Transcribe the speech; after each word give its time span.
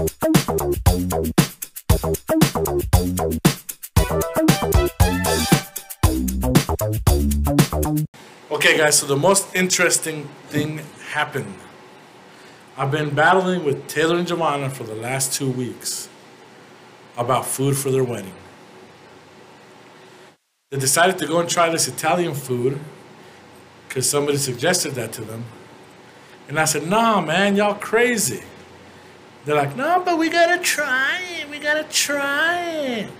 Okay, 0.00 0.08
guys, 8.78 8.98
so 8.98 9.06
the 9.06 9.16
most 9.18 9.54
interesting 9.54 10.26
thing 10.48 10.80
happened. 11.10 11.54
I've 12.78 12.90
been 12.90 13.14
battling 13.14 13.62
with 13.62 13.88
Taylor 13.88 14.16
and 14.16 14.26
Giovanna 14.26 14.70
for 14.70 14.84
the 14.84 14.94
last 14.94 15.34
two 15.34 15.50
weeks 15.50 16.08
about 17.18 17.44
food 17.44 17.76
for 17.76 17.90
their 17.90 18.04
wedding. 18.04 18.32
They 20.70 20.78
decided 20.78 21.18
to 21.18 21.26
go 21.26 21.40
and 21.40 21.50
try 21.50 21.68
this 21.68 21.88
Italian 21.88 22.32
food 22.32 22.80
because 23.86 24.08
somebody 24.08 24.38
suggested 24.38 24.92
that 24.92 25.12
to 25.12 25.20
them. 25.20 25.44
And 26.48 26.58
I 26.58 26.64
said, 26.64 26.88
nah, 26.88 27.20
man, 27.20 27.54
y'all 27.54 27.74
crazy. 27.74 28.44
They're 29.44 29.56
like, 29.56 29.76
no, 29.76 30.02
but 30.04 30.18
we 30.18 30.28
gotta 30.28 30.62
try 30.62 31.18
it. 31.38 31.48
We 31.48 31.58
gotta 31.58 31.84
try 31.84 32.62
it. 32.62 33.10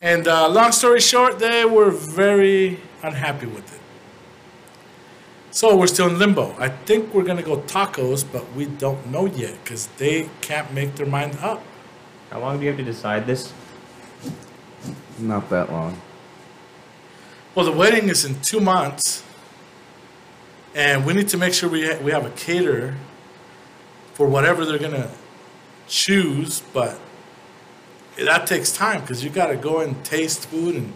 And 0.00 0.28
uh, 0.28 0.48
long 0.48 0.72
story 0.72 1.00
short, 1.00 1.38
they 1.38 1.64
were 1.64 1.90
very 1.90 2.78
unhappy 3.02 3.46
with 3.46 3.74
it. 3.74 3.80
So 5.50 5.74
we're 5.76 5.86
still 5.86 6.08
in 6.08 6.18
limbo. 6.18 6.54
I 6.58 6.68
think 6.68 7.12
we're 7.14 7.24
gonna 7.24 7.42
go 7.42 7.56
tacos, 7.58 8.24
but 8.30 8.52
we 8.52 8.66
don't 8.66 9.10
know 9.10 9.26
yet 9.26 9.58
because 9.64 9.86
they 9.96 10.28
can't 10.40 10.72
make 10.72 10.94
their 10.96 11.06
mind 11.06 11.38
up. 11.40 11.62
How 12.30 12.40
long 12.40 12.58
do 12.58 12.64
you 12.64 12.68
have 12.68 12.78
to 12.78 12.84
decide 12.84 13.26
this? 13.26 13.52
Not 15.18 15.48
that 15.50 15.72
long. 15.72 16.00
Well, 17.54 17.64
the 17.64 17.72
wedding 17.72 18.08
is 18.08 18.24
in 18.24 18.40
two 18.40 18.60
months, 18.60 19.24
and 20.74 21.04
we 21.04 21.14
need 21.14 21.28
to 21.28 21.36
make 21.38 21.54
sure 21.54 21.68
we 21.68 21.86
ha- 21.86 21.98
we 22.00 22.12
have 22.12 22.24
a 22.24 22.30
caterer 22.30 22.94
for 24.18 24.26
whatever 24.26 24.66
they're 24.66 24.78
gonna 24.80 25.08
choose. 25.86 26.60
But 26.74 26.98
that 28.18 28.46
takes 28.48 28.72
time 28.72 29.00
because 29.00 29.22
you 29.22 29.30
got 29.30 29.46
to 29.46 29.56
go 29.56 29.78
and 29.80 30.04
taste 30.04 30.48
food 30.48 30.74
and 30.74 30.92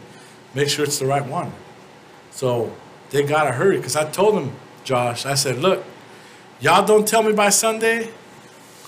make 0.54 0.68
sure 0.68 0.84
it's 0.84 0.98
the 0.98 1.06
right 1.06 1.24
one. 1.24 1.52
So 2.32 2.74
they 3.10 3.22
gotta 3.22 3.52
hurry 3.52 3.76
because 3.76 3.94
I 3.94 4.10
told 4.10 4.34
them, 4.36 4.52
Josh, 4.84 5.24
I 5.24 5.34
said, 5.34 5.58
look, 5.58 5.84
y'all 6.60 6.84
don't 6.84 7.06
tell 7.06 7.22
me 7.22 7.32
by 7.32 7.50
Sunday, 7.50 8.10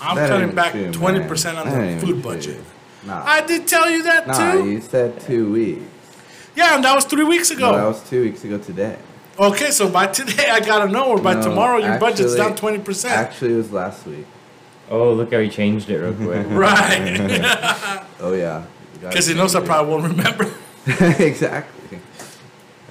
I'm 0.01 0.17
That 0.17 0.29
cutting 0.29 0.53
back 0.53 0.73
true, 0.73 0.91
twenty 0.91 1.19
man. 1.19 1.29
percent 1.29 1.57
on 1.57 1.69
That 1.69 2.01
the 2.01 2.05
food 2.05 2.21
budget. 2.21 2.61
Nah. 3.05 3.23
I 3.23 3.39
did 3.41 3.67
tell 3.67 3.89
you 3.89 4.03
that 4.03 4.27
nah, 4.27 4.51
too. 4.51 4.69
you 4.69 4.81
said 4.81 5.17
two 5.21 5.51
weeks. 5.53 5.83
Yeah, 6.55 6.75
and 6.75 6.83
that 6.83 6.93
was 6.93 7.05
three 7.05 7.23
weeks 7.23 7.51
ago. 7.51 7.71
No, 7.71 7.77
that 7.77 7.87
was 7.87 8.09
two 8.09 8.21
weeks 8.23 8.43
ago 8.43 8.57
today. 8.57 8.97
Okay, 9.37 9.71
so 9.71 9.89
by 9.89 10.07
today 10.07 10.49
I 10.49 10.61
gotta 10.61 10.89
know, 10.91 11.05
or 11.07 11.21
by 11.21 11.33
No, 11.33 11.41
tomorrow 11.41 11.77
your 11.79 11.99
budget's 11.99 12.35
down 12.35 12.55
twenty 12.55 12.79
percent. 12.79 13.13
Actually, 13.13 13.53
it 13.53 13.57
was 13.57 13.71
last 13.71 14.05
week. 14.07 14.25
Oh, 14.89 15.11
look 15.13 15.33
how 15.33 15.39
he 15.39 15.49
changed 15.49 15.89
it 15.89 15.97
real 15.99 16.13
quick. 16.15 16.47
Right, 16.49 18.03
Oh 18.21 18.33
yeah. 18.33 18.65
Because 19.01 19.27
he 19.27 19.33
knows 19.33 19.55
I 19.55 19.61
probably 19.65 19.91
won't 19.91 20.17
remember. 20.17 20.53
exactly. 21.23 21.99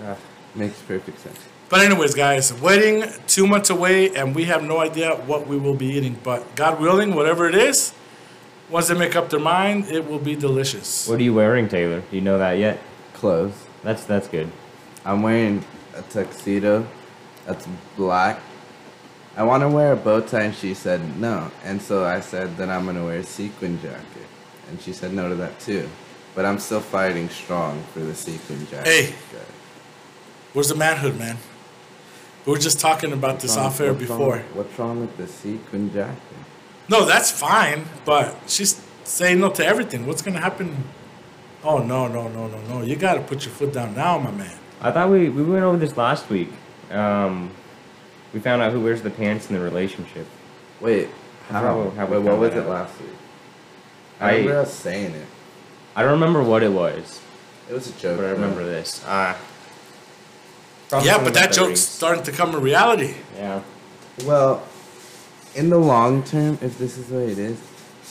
Ah. 0.05 0.17
Makes 0.55 0.81
perfect 0.83 1.19
sense. 1.20 1.39
But 1.70 1.81
anyways, 1.81 2.14
guys, 2.14 2.53
wedding 2.53 3.05
two 3.27 3.47
months 3.47 3.70
away, 3.70 4.14
and 4.14 4.34
we 4.34 4.45
have 4.45 4.62
no 4.62 4.79
idea 4.79 5.14
what 5.27 5.47
we 5.48 5.56
will 5.56 5.75
be 5.75 5.86
eating. 5.86 6.19
But 6.23 6.55
God 6.55 6.79
willing, 6.79 7.14
whatever 7.14 7.48
it 7.48 7.55
is, 7.55 7.95
once 8.70 8.89
they 8.89 8.95
make 8.95 9.17
up 9.17 9.31
their 9.31 9.41
mind, 9.41 9.86
it 9.89 10.06
will 10.08 10.19
be 10.19 10.36
delicious. 10.36 11.08
What 11.08 11.19
are 11.19 11.23
you 11.23 11.34
wearing, 11.34 11.69
Taylor? 11.69 12.03
Do 12.11 12.17
you 12.17 12.23
know 12.23 12.39
that 12.39 12.58
yet? 12.58 12.81
Clothes. 13.14 13.55
That's 13.83 14.05
that's 14.05 14.29
good. 14.29 14.51
I'm 15.05 15.23
wearing 15.23 15.64
a 15.97 16.03
tuxedo 16.03 16.87
that's 17.47 17.67
black. 17.97 18.41
I 19.37 19.42
want 19.42 19.62
to 19.62 19.69
wear 19.69 19.92
a 19.92 19.97
bow 19.97 20.20
tie, 20.20 20.42
and 20.42 20.55
she 20.55 20.75
said 20.75 21.01
no. 21.20 21.51
And 21.64 21.81
so 21.83 22.05
I 22.05 22.20
said 22.20 22.56
that 22.56 22.69
I'm 22.70 22.84
going 22.84 22.97
to 22.97 23.03
wear 23.05 23.19
a 23.19 23.25
sequin 23.25 23.81
jacket. 23.83 24.27
And 24.69 24.81
she 24.81 24.92
said 24.92 25.12
no 25.12 25.28
to 25.28 25.34
that 25.36 25.59
too. 25.61 25.89
But 26.34 26.45
I'm 26.45 26.59
still 26.59 26.81
fighting 26.81 27.28
strong 27.28 27.83
for 27.92 28.01
the 28.01 28.14
sequin 28.14 28.67
jacket. 28.68 28.86
Hey. 28.86 29.14
Where's 30.52 30.68
the 30.68 30.77
manhood, 30.77 31.18
man? 31.18 31.36
We 32.47 32.52
were 32.52 32.58
just 32.58 32.79
talking 32.79 33.13
about 33.13 33.41
this 33.41 33.52
What's 33.52 33.57
wrong- 33.57 33.67
off 33.67 33.80
air 33.80 33.92
what's 33.92 34.08
wrong- 34.08 34.18
before. 34.18 34.39
what's 34.55 34.79
wrong 34.79 35.01
with 35.01 35.17
the 35.17 35.27
sequin 35.27 35.92
jacket? 35.92 36.18
No, 36.89 37.05
that's 37.05 37.30
fine, 37.30 37.86
but 38.05 38.36
she's 38.47 38.80
saying 39.05 39.41
no 39.41 39.51
to 39.51 39.67
everything. 39.67 40.07
What's 40.07 40.23
gonna 40.23 40.41
happen? 40.41 40.85
Oh 41.64 41.79
no, 41.79 42.07
no, 42.07 42.29
no, 42.29 42.47
no, 42.47 42.58
no! 42.68 42.83
You 42.83 42.95
gotta 42.97 43.20
put 43.23 43.47
your 43.47 43.55
foot 43.55 43.73
down 43.73 43.95
now, 43.97 44.18
my 44.18 44.30
man. 44.30 44.58
I 44.80 44.90
thought 44.90 45.11
we 45.11 45.29
we 45.29 45.42
went 45.42 45.64
over 45.64 45.77
this 45.77 45.96
last 45.96 46.29
week. 46.29 46.51
Um, 46.90 47.51
we 48.33 48.40
found 48.40 48.62
out 48.62 48.73
who 48.73 48.80
wears 48.80 49.02
the 49.02 49.11
pants 49.11 49.48
in 49.48 49.57
the 49.57 49.62
relationship. 49.62 50.27
Wait, 50.80 51.08
How- 51.51 51.61
how? 51.61 51.90
how 51.90 52.07
Wait, 52.07 52.18
what 52.18 52.39
was 52.39 52.51
that 52.52 52.64
it 52.64 52.68
last 52.68 53.01
week? 53.01 53.11
I, 54.20 54.24
I- 54.24 54.33
remember 54.39 54.58
us 54.61 54.73
saying 54.74 55.12
it. 55.14 55.27
I 55.96 56.02
don't 56.02 56.11
remember 56.12 56.42
what 56.42 56.62
it 56.64 56.73
was, 56.73 57.20
It 57.70 57.74
was 57.74 57.89
a 57.89 57.92
joke. 57.92 58.17
but 58.17 58.24
I 58.24 58.29
though. 58.29 58.35
remember 58.35 58.64
this. 58.64 59.05
Uh, 59.07 59.36
yeah, 61.02 61.18
but 61.18 61.18
of 61.18 61.24
the 61.27 61.30
that 61.41 61.52
joke's 61.52 61.80
30s. 61.80 61.96
starting 61.96 62.24
to 62.24 62.33
come 62.33 62.55
a 62.55 62.58
reality. 62.58 63.14
Yeah. 63.36 63.62
Well, 64.24 64.62
in 65.55 65.70
the 65.70 65.79
long 65.79 66.23
term, 66.24 66.58
if 66.61 66.79
this 66.79 66.98
is 66.98 67.06
the 67.08 67.17
way 67.17 67.30
it 67.30 67.39
is, 67.39 67.58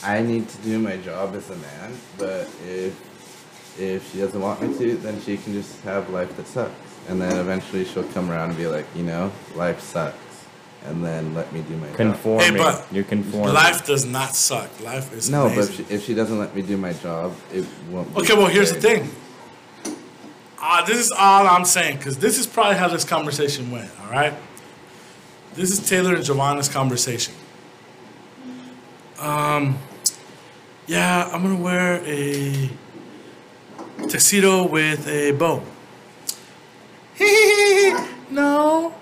I 0.02 0.22
need 0.22 0.48
to 0.48 0.56
do 0.58 0.78
my 0.78 0.96
job 0.96 1.34
as 1.34 1.48
a 1.50 1.56
man. 1.56 1.92
But 2.18 2.48
if 2.66 2.94
if 3.78 4.10
she 4.12 4.18
doesn't 4.18 4.40
want 4.40 4.62
me 4.62 4.76
to, 4.78 4.96
then 4.96 5.20
she 5.20 5.36
can 5.36 5.52
just 5.52 5.80
have 5.82 6.10
life 6.10 6.36
that 6.36 6.46
sucks. 6.46 6.72
And 7.08 7.20
then 7.20 7.36
eventually 7.38 7.84
she'll 7.84 8.04
come 8.08 8.30
around 8.30 8.50
and 8.50 8.58
be 8.58 8.66
like, 8.66 8.86
you 8.94 9.02
know, 9.02 9.30
life 9.54 9.80
sucks. 9.80 10.16
And 10.86 11.04
then 11.04 11.34
let 11.34 11.50
me 11.52 11.62
do 11.62 11.76
my 11.76 11.86
job. 11.88 11.96
Conforming. 11.96 12.56
but 12.56 12.86
You're 12.92 13.04
conforming. 13.04 13.54
Life 13.54 13.86
does 13.86 14.04
not 14.04 14.34
suck. 14.34 14.68
Life 14.82 15.12
is 15.14 15.30
No, 15.30 15.48
but 15.48 15.58
if 15.58 15.76
she, 15.76 15.82
if 15.94 16.04
she 16.04 16.14
doesn't 16.14 16.38
let 16.38 16.54
me 16.54 16.60
do 16.62 16.76
my 16.76 16.92
job, 16.92 17.34
it 17.52 17.64
won't. 17.90 18.14
be 18.14 18.20
Okay, 18.20 18.34
well, 18.34 18.48
here's 18.48 18.72
the 18.72 18.80
thing. 18.80 19.10
Uh, 20.60 20.84
this 20.84 20.98
is 20.98 21.10
all 21.10 21.46
I'm 21.46 21.64
saying, 21.64 21.98
because 21.98 22.18
this 22.18 22.38
is 22.38 22.46
probably 22.46 22.76
how 22.76 22.88
this 22.88 23.04
conversation 23.04 23.70
went, 23.70 23.90
all 24.02 24.10
right? 24.10 24.34
This 25.54 25.70
is 25.70 25.86
Taylor 25.88 26.14
and 26.14 26.24
Giovanna's 26.24 26.68
conversation. 26.68 27.34
Um, 29.18 29.78
yeah, 30.86 31.30
I'm 31.32 31.42
going 31.42 31.56
to 31.56 31.62
wear 31.62 32.02
a 32.04 32.70
tuxedo 34.08 34.66
with 34.66 35.06
a 35.08 35.32
bow. 35.32 35.62
no, 38.30 38.92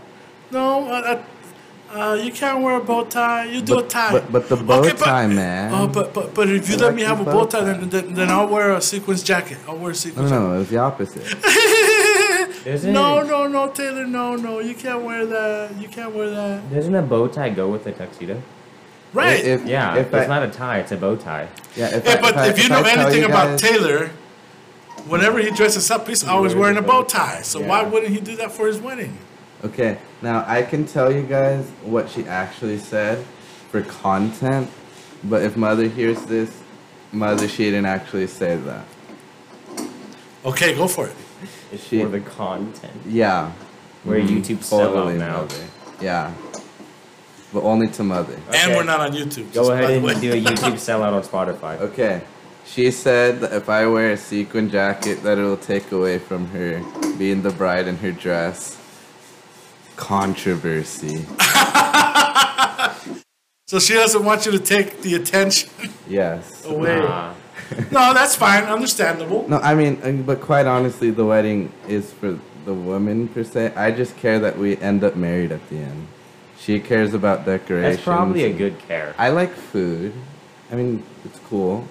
no, 0.51 0.89
uh, 0.89 1.23
uh, 1.93 2.15
you 2.15 2.33
can't 2.33 2.63
wear 2.63 2.77
a 2.77 2.81
bow 2.85 3.05
tie. 3.05 3.45
You 3.45 3.61
do 3.61 3.75
But- 3.77 3.85
a 3.85 3.89
tie. 3.89 4.13
but- 4.13 4.33
but 4.33 4.49
the 4.49 4.57
bow 4.57 4.81
Okay, 4.81 4.91
but- 4.93 4.99
tie, 5.05 5.27
man. 5.27 5.73
Oh, 5.75 5.87
but 5.87 6.13
but 6.15 6.35
but 6.35 6.49
if 6.49 6.69
you 6.69 6.77
I 6.77 6.79
let 6.79 6.87
like 6.89 6.95
me 6.97 7.03
have 7.03 7.21
a 7.21 7.25
bow 7.25 7.33
bow 7.33 7.47
tie, 7.47 7.61
tie. 7.61 7.65
then, 7.65 7.89
then 7.91 8.15
then 8.15 8.29
I'll 8.31 8.49
wear 8.49 8.73
a 8.73 8.81
sequins 8.81 9.23
jacket. 9.23 9.59
I'll 9.69 9.77
wear 9.77 9.91
a 9.91 9.95
No, 9.95 10.05
sequins. 10.05 10.31
no, 10.31 10.55
it 10.55 10.59
was 10.59 10.69
the 10.69 10.79
opposite. 10.79 11.27
Isn't 12.67 12.93
no, 12.93 13.23
no, 13.23 13.49
no, 13.49 13.69
Taylor, 13.69 14.07
no, 14.07 14.37
no, 14.37 14.61
you 14.61 14.75
can't 14.75 15.03
wear 15.03 15.27
that. 15.27 15.75
You 15.81 15.89
can't 15.89 16.15
wear 16.15 16.31
that. 16.31 16.73
Doesn't 16.73 16.95
a 16.95 17.03
bow 17.03 17.27
tie 17.29 17.49
go 17.51 17.69
with 17.69 17.87
a 17.87 17.93
tuxedo? 17.93 18.41
Right. 19.13 19.45
If, 19.45 19.67
Yeah, 19.67 19.97
if 19.97 20.07
it's 20.15 20.25
I, 20.25 20.35
not 20.35 20.43
a 20.45 20.49
tie; 20.49 20.79
it's 20.79 20.93
a 20.93 20.97
bow 20.97 21.17
tie. 21.17 21.49
yeah, 21.77 21.89
if 21.97 22.05
yeah, 22.07 22.13
I- 22.13 22.21
but 22.21 22.37
I- 22.37 22.47
if 22.49 22.63
you 22.63 22.69
know 22.71 22.79
I 22.79 22.83
tell 22.83 23.01
anything 23.01 23.21
you 23.23 23.27
about 23.27 23.49
guys- 23.51 23.61
Taylor, 23.61 24.11
whenever 25.07 25.39
he 25.39 25.51
dresses 25.51 25.91
up, 25.91 26.07
he's 26.09 26.25
always 26.25 26.55
wearing 26.55 26.77
a 26.77 26.81
a 26.81 26.83
bow 26.83 27.03
bow 27.03 27.03
tie. 27.05 27.43
So 27.43 27.61
Yeah. 27.61 27.67
why 27.69 27.83
wouldn't 27.83 28.13
he 28.13 28.21
do 28.21 28.37
that 28.37 28.53
for 28.53 28.67
his 28.67 28.79
wedding? 28.79 29.17
Okay, 29.65 29.99
now 30.23 30.45
I 30.47 30.63
can 30.63 30.85
tell 30.87 31.13
you 31.13 31.23
guys 31.23 31.65
what 31.85 32.11
she 32.11 32.27
actually 32.27 32.79
said 32.79 33.25
for 33.71 33.83
content, 33.83 34.69
but 35.25 35.43
if 35.43 35.57
mother 35.57 35.87
hears 35.89 36.21
this, 36.23 36.51
mother, 37.13 37.47
she 37.49 37.65
didn't 37.65 37.87
actually 37.87 38.27
say 38.27 38.57
that. 38.57 38.85
Okay, 40.45 40.75
go 40.75 40.89
for 40.89 41.07
it. 41.07 41.15
It's 41.73 41.85
She- 41.85 42.03
for 42.03 42.09
the 42.09 42.21
content. 42.21 42.93
Yeah. 43.07 43.51
Where 44.05 44.19
Mhm, 44.21 44.29
YouTube 44.43 44.63
sell 44.65 44.99
out 44.99 45.15
now. 45.15 45.37
mother. 45.43 45.55
Yeah. 46.01 46.33
But 47.53 47.63
only 47.63 47.87
to 47.89 48.03
mother. 48.03 48.35
And 48.53 48.75
we're 48.75 48.83
not 48.83 49.01
on 49.01 49.13
YouTube. 49.13 49.53
Go 49.55 49.71
ahead 49.71 49.91
and 49.91 50.21
do 50.21 50.33
a 50.33 50.37
YouTube 50.41 50.75
sellout 50.79 51.13
on 51.13 51.23
Spotify. 51.23 51.81
Okay. 51.81 52.23
She 52.73 52.91
said 52.91 53.41
that 53.41 53.53
if 53.53 53.69
I 53.69 53.87
wear 53.87 54.13
a 54.13 54.17
sequin 54.17 54.71
jacket, 54.71 55.23
that 55.25 55.37
it'll 55.37 55.59
take 55.59 55.93
away 55.93 56.19
from 56.19 56.47
her 56.47 56.83
being 57.19 57.43
the 57.43 57.51
bride 57.51 57.87
in 57.87 57.99
her 57.99 58.13
dress. 58.13 58.79
Controversy. 59.97 61.27
So 63.69 63.79
she 63.79 63.95
doesn't 63.95 64.23
want 64.23 64.45
you 64.45 64.53
to 64.53 64.59
take 64.59 65.01
the 65.01 65.15
attention 65.15 65.71
Yes. 66.07 66.63
away. 66.67 66.97
Nah. 66.99 67.33
No, 67.91 68.13
that's 68.13 68.37
fine. 68.37 68.65
Understandable. 68.65 69.49
No, 69.49 69.57
I 69.61 69.75
mean, 69.75 69.99
uh, 70.03 70.13
but 70.27 70.43
quite 70.43 70.67
honestly, 70.67 71.11
the 71.11 71.25
wedding 71.25 71.73
is 71.89 72.13
for 72.13 72.39
the 72.67 72.75
woman 72.75 73.29
per 73.29 73.43
se. 73.45 73.73
I 73.75 73.91
just 73.91 74.15
care 74.19 74.39
that 74.41 74.59
we 74.59 74.77
end 74.77 75.05
up 75.05 75.17
married 75.17 75.53
at 75.53 75.67
the 75.71 75.79
end. 75.79 76.07
She 76.59 76.81
cares 76.81 77.15
about 77.15 77.47
decorations. 77.47 77.97
That's 77.97 78.05
probably 78.05 78.45
a 78.45 78.53
good 78.53 78.79
care. 78.81 79.15
I 79.17 79.31
like 79.31 79.55
food. 79.55 80.13
I 80.71 80.75
mean, 80.75 81.03
it's 81.25 81.39
cool. 81.49 81.89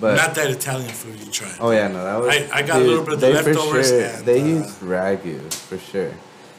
But 0.00 0.16
Not 0.16 0.34
that 0.34 0.50
Italian 0.50 0.90
food 0.90 1.20
you 1.20 1.30
tried. 1.30 1.56
oh 1.60 1.70
yeah, 1.70 1.88
no, 1.88 2.02
that 2.04 2.20
was. 2.20 2.28
I- 2.34 2.48
I 2.58 2.62
got 2.62 2.82
a 2.82 2.84
little 2.84 3.04
bit 3.04 3.14
of 3.14 3.20
the 3.20 3.30
leftovers 3.30 3.88
Sure, 3.88 4.00
and, 4.02 4.26
they 4.26 4.40
uh, 4.40 4.44
used 4.44 4.80
ragu 4.80 5.52
for 5.52 5.78
sure. 5.78 6.12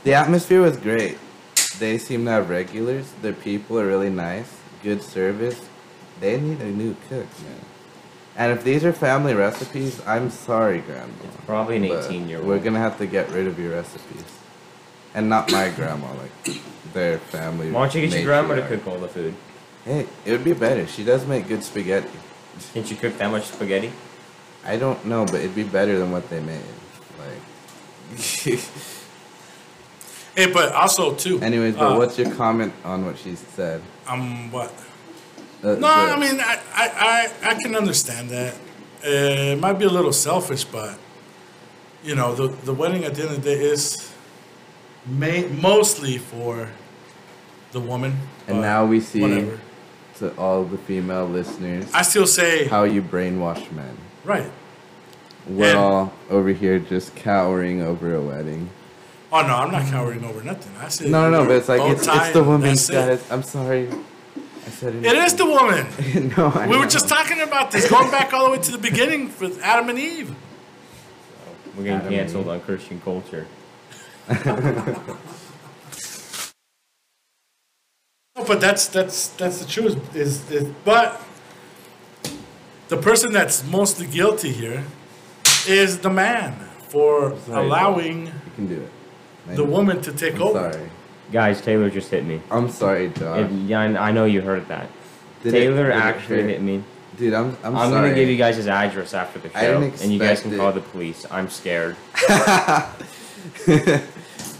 The 0.03 0.13
atmosphere 0.13 0.61
was 0.61 0.77
great. 0.77 1.17
They 1.79 1.97
seem 1.97 2.23
to 2.25 2.31
have 2.31 2.49
regulars. 2.49 3.11
Their 3.21 3.33
people 3.33 3.77
are 3.79 3.85
really 3.87 4.09
nice. 4.09 4.49
Good 4.83 5.01
service. 5.03 5.59
they 6.21 6.39
need 6.39 6.61
a 6.61 6.71
new 6.71 6.95
cook, 7.09 7.27
man. 7.43 7.59
And 8.37 8.51
if 8.57 8.63
these 8.63 8.85
are 8.85 8.93
family 8.93 9.33
recipes, 9.33 10.01
I'm 10.05 10.29
sorry, 10.29 10.79
Grandma. 10.79 11.13
It's 11.23 11.45
probably 11.45 11.77
an 11.77 11.85
18 11.85 12.29
year 12.29 12.37
old. 12.39 12.47
We're 12.47 12.59
gonna 12.59 12.79
have 12.79 12.97
to 12.99 13.05
get 13.05 13.29
rid 13.31 13.47
of 13.47 13.59
your 13.59 13.71
recipes, 13.71 14.23
and 15.13 15.27
not 15.29 15.51
my 15.51 15.69
grandma, 15.69 16.07
like 16.13 16.57
their 16.93 17.17
family. 17.17 17.71
Why 17.71 17.81
don't 17.81 17.95
you 17.95 18.01
get 18.07 18.13
your 18.13 18.23
grandma 18.23 18.55
to 18.55 18.67
cook 18.67 18.87
all 18.87 18.99
the 18.99 19.07
food? 19.09 19.33
Hey, 19.83 20.07
it 20.25 20.31
would 20.31 20.43
be 20.43 20.53
better. 20.53 20.87
She 20.87 21.03
does 21.03 21.25
make 21.25 21.47
good 21.47 21.63
spaghetti. 21.63 22.09
Can't 22.73 22.89
you 22.89 22.97
cook 22.97 23.17
that 23.17 23.29
much 23.31 23.45
spaghetti? 23.45 23.91
I 24.65 24.77
don't 24.77 25.05
know, 25.05 25.25
but 25.25 25.35
it'd 25.35 25.55
be 25.55 25.63
better 25.63 25.97
than 25.99 26.11
what 26.11 26.29
they 26.29 26.39
made. 26.39 26.61
Like. 27.19 28.59
Hey, 30.35 30.51
but 30.51 30.73
also 30.73 31.13
too. 31.15 31.39
Anyways, 31.39 31.75
but 31.75 31.93
uh, 31.93 31.97
what's 31.97 32.17
your 32.17 32.29
comment 32.35 32.73
on 32.83 33.05
what 33.05 33.17
she 33.17 33.35
said? 33.35 33.81
Um, 34.05 34.51
what? 34.51 34.69
Uh, 35.63 35.75
No, 35.75 35.77
the- 35.79 35.87
I 35.87 36.19
mean, 36.19 36.41
I, 36.41 36.59
I, 36.73 36.89
I, 37.43 37.51
I 37.51 37.53
can 37.55 37.73
understand 37.75 38.29
that. 38.31 38.53
Uh, 38.53 39.53
it 39.53 39.59
might 39.59 39.79
be 39.79 39.85
a 39.85 39.89
little 39.89 40.11
selfish, 40.11 40.65
but 40.65 40.97
you 42.03 42.15
know, 42.15 42.35
the 42.35 42.47
the 42.65 42.73
wedding 42.73 43.05
at 43.05 43.15
the 43.15 43.21
end 43.21 43.31
of 43.31 43.43
the 43.43 43.49
day 43.55 43.61
is 43.63 44.11
ma- 45.05 45.47
mostly 45.61 46.17
for 46.17 46.69
the 47.71 47.79
woman. 47.79 48.17
And 48.47 48.59
now 48.61 48.85
we 48.85 48.99
see 48.99 49.21
whatever. 49.21 49.59
To 50.19 50.35
all 50.37 50.63
the 50.63 50.77
female 50.77 51.25
listeners 51.27 51.85
I 51.93 52.01
still 52.03 52.27
say 52.27 52.65
how 52.67 52.83
you 52.83 53.01
brainwash 53.01 53.71
men. 53.71 53.97
right. 54.23 54.49
We're 55.47 55.69
And- 55.69 55.77
all 55.77 56.13
over 56.31 56.49
here 56.49 56.79
just 56.79 57.15
cowering 57.15 57.81
over 57.83 58.15
a 58.15 58.21
wedding. 58.21 58.69
Oh 59.31 59.41
no, 59.41 59.55
I'm 59.55 59.71
not 59.71 59.85
cowering 59.91 60.23
over 60.23 60.41
nothing. 60.43 60.71
I 60.79 60.87
said 60.87 61.09
No, 61.11 61.29
no, 61.29 61.41
no, 61.41 61.47
but 61.47 61.55
it's 61.57 61.69
like 61.69 61.81
it's, 61.91 62.07
it's 62.07 62.29
the 62.31 62.39
and 62.39 62.47
woman's 62.47 62.87
that's 62.87 63.23
it. 63.23 63.29
guys. 63.29 63.31
I'm 63.31 63.43
sorry. 63.43 63.89
I 64.65 64.69
said 64.69 64.95
it. 64.95 65.05
It 65.05 65.13
is 65.15 65.35
the 65.35 65.45
woman. 65.45 65.85
no, 66.37 66.47
I 66.55 66.67
We 66.67 66.77
were 66.77 66.87
just 66.87 67.07
talking 67.07 67.41
about 67.41 67.69
this, 67.71 67.87
going 67.89 68.09
back 68.09 68.33
all 68.33 68.45
the 68.45 68.51
way 68.51 68.59
to 68.59 68.71
the 68.71 68.77
beginning 68.79 69.31
with 69.39 69.61
Adam 69.61 69.89
and 69.89 69.99
Eve. 69.99 70.33
We're 71.75 71.83
getting 71.83 71.99
Adam 71.99 72.13
canceled 72.13 72.47
on 72.47 72.61
Christian 72.61 72.99
culture. 73.01 73.45
No, 78.34 78.34
but 78.47 78.61
that's 78.61 78.87
that's 78.87 79.27
that's 79.29 79.59
the 79.59 79.65
truth. 79.65 80.15
Is, 80.15 80.49
is 80.51 80.67
but 80.83 81.21
the 82.87 82.97
person 82.97 83.31
that's 83.33 83.63
mostly 83.65 84.07
guilty 84.07 84.51
here 84.51 84.83
is 85.67 85.99
the 85.99 86.09
man 86.09 86.53
for 86.89 87.35
Sorry, 87.45 87.65
allowing 87.65 88.25
You 88.27 88.31
can 88.55 88.67
do 88.67 88.81
it. 88.81 89.55
The 89.55 89.63
woman 89.63 90.01
to 90.01 90.11
take 90.11 90.35
I'm 90.35 90.41
over. 90.43 90.71
sorry. 90.73 90.89
Guys, 91.31 91.59
Taylor 91.61 91.89
just 91.89 92.09
hit 92.11 92.23
me. 92.25 92.39
I'm 92.51 92.69
sorry, 92.69 93.09
Josh. 93.09 93.39
If, 93.39 93.51
yeah, 93.51 93.81
I 93.81 94.09
I 94.09 94.11
know 94.11 94.25
you 94.25 94.41
heard 94.41 94.67
that. 94.67 94.87
Did 95.43 95.51
Taylor 95.51 95.89
it 95.89 95.95
actually 95.95 96.41
hurt? 96.41 96.49
hit 96.49 96.61
me. 96.61 96.83
Dude, 97.17 97.33
I'm 97.33 97.45
I'm, 97.45 97.53
sorry. 97.61 97.75
I'm, 97.75 97.89
sorry. 97.91 97.91
gonna 98.09 98.15
give 98.15 98.29
you 98.29 98.37
guys 98.37 98.55
his 98.57 98.67
address 98.67 99.13
after 99.13 99.39
the 99.39 99.49
I 99.57 99.61
show, 99.61 99.79
didn't 99.81 100.01
and 100.01 100.11
you 100.13 100.19
guys 100.19 100.31
expect 100.39 100.49
can 100.49 100.59
call 100.59 100.71
the 100.71 100.81
police. 100.81 101.25
I'm 101.31 101.49
scared. 101.49 101.95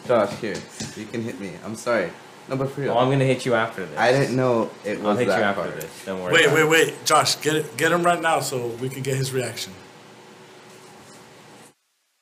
Josh, 0.07 0.33
here. 0.39 0.55
You 0.95 1.05
can 1.05 1.21
hit 1.23 1.39
me. 1.39 1.51
I'm 1.65 1.75
sorry. 1.75 2.09
No, 2.47 2.55
but 2.55 2.69
for 2.69 2.81
real. 2.81 2.93
Well, 2.93 3.03
I'm 3.03 3.09
gonna 3.09 3.25
hit 3.25 3.45
you 3.45 3.55
after 3.55 3.85
this. 3.85 3.97
I 3.97 4.11
didn't 4.11 4.35
know 4.35 4.69
it 4.83 4.99
was 4.99 5.07
I'll 5.07 5.15
hit 5.15 5.27
you 5.27 5.33
after 5.33 5.63
hard. 5.63 5.81
this. 5.81 6.05
Don't 6.05 6.21
worry. 6.21 6.33
Wait, 6.33 6.45
about 6.45 6.55
wait, 6.55 6.69
wait, 6.69 7.05
Josh, 7.05 7.35
get 7.41 7.55
it, 7.55 7.77
get 7.77 7.91
him 7.91 8.03
right 8.03 8.21
now 8.21 8.39
so 8.39 8.67
we 8.67 8.89
can 8.89 9.01
get 9.01 9.17
his 9.17 9.33
reaction. 9.33 9.73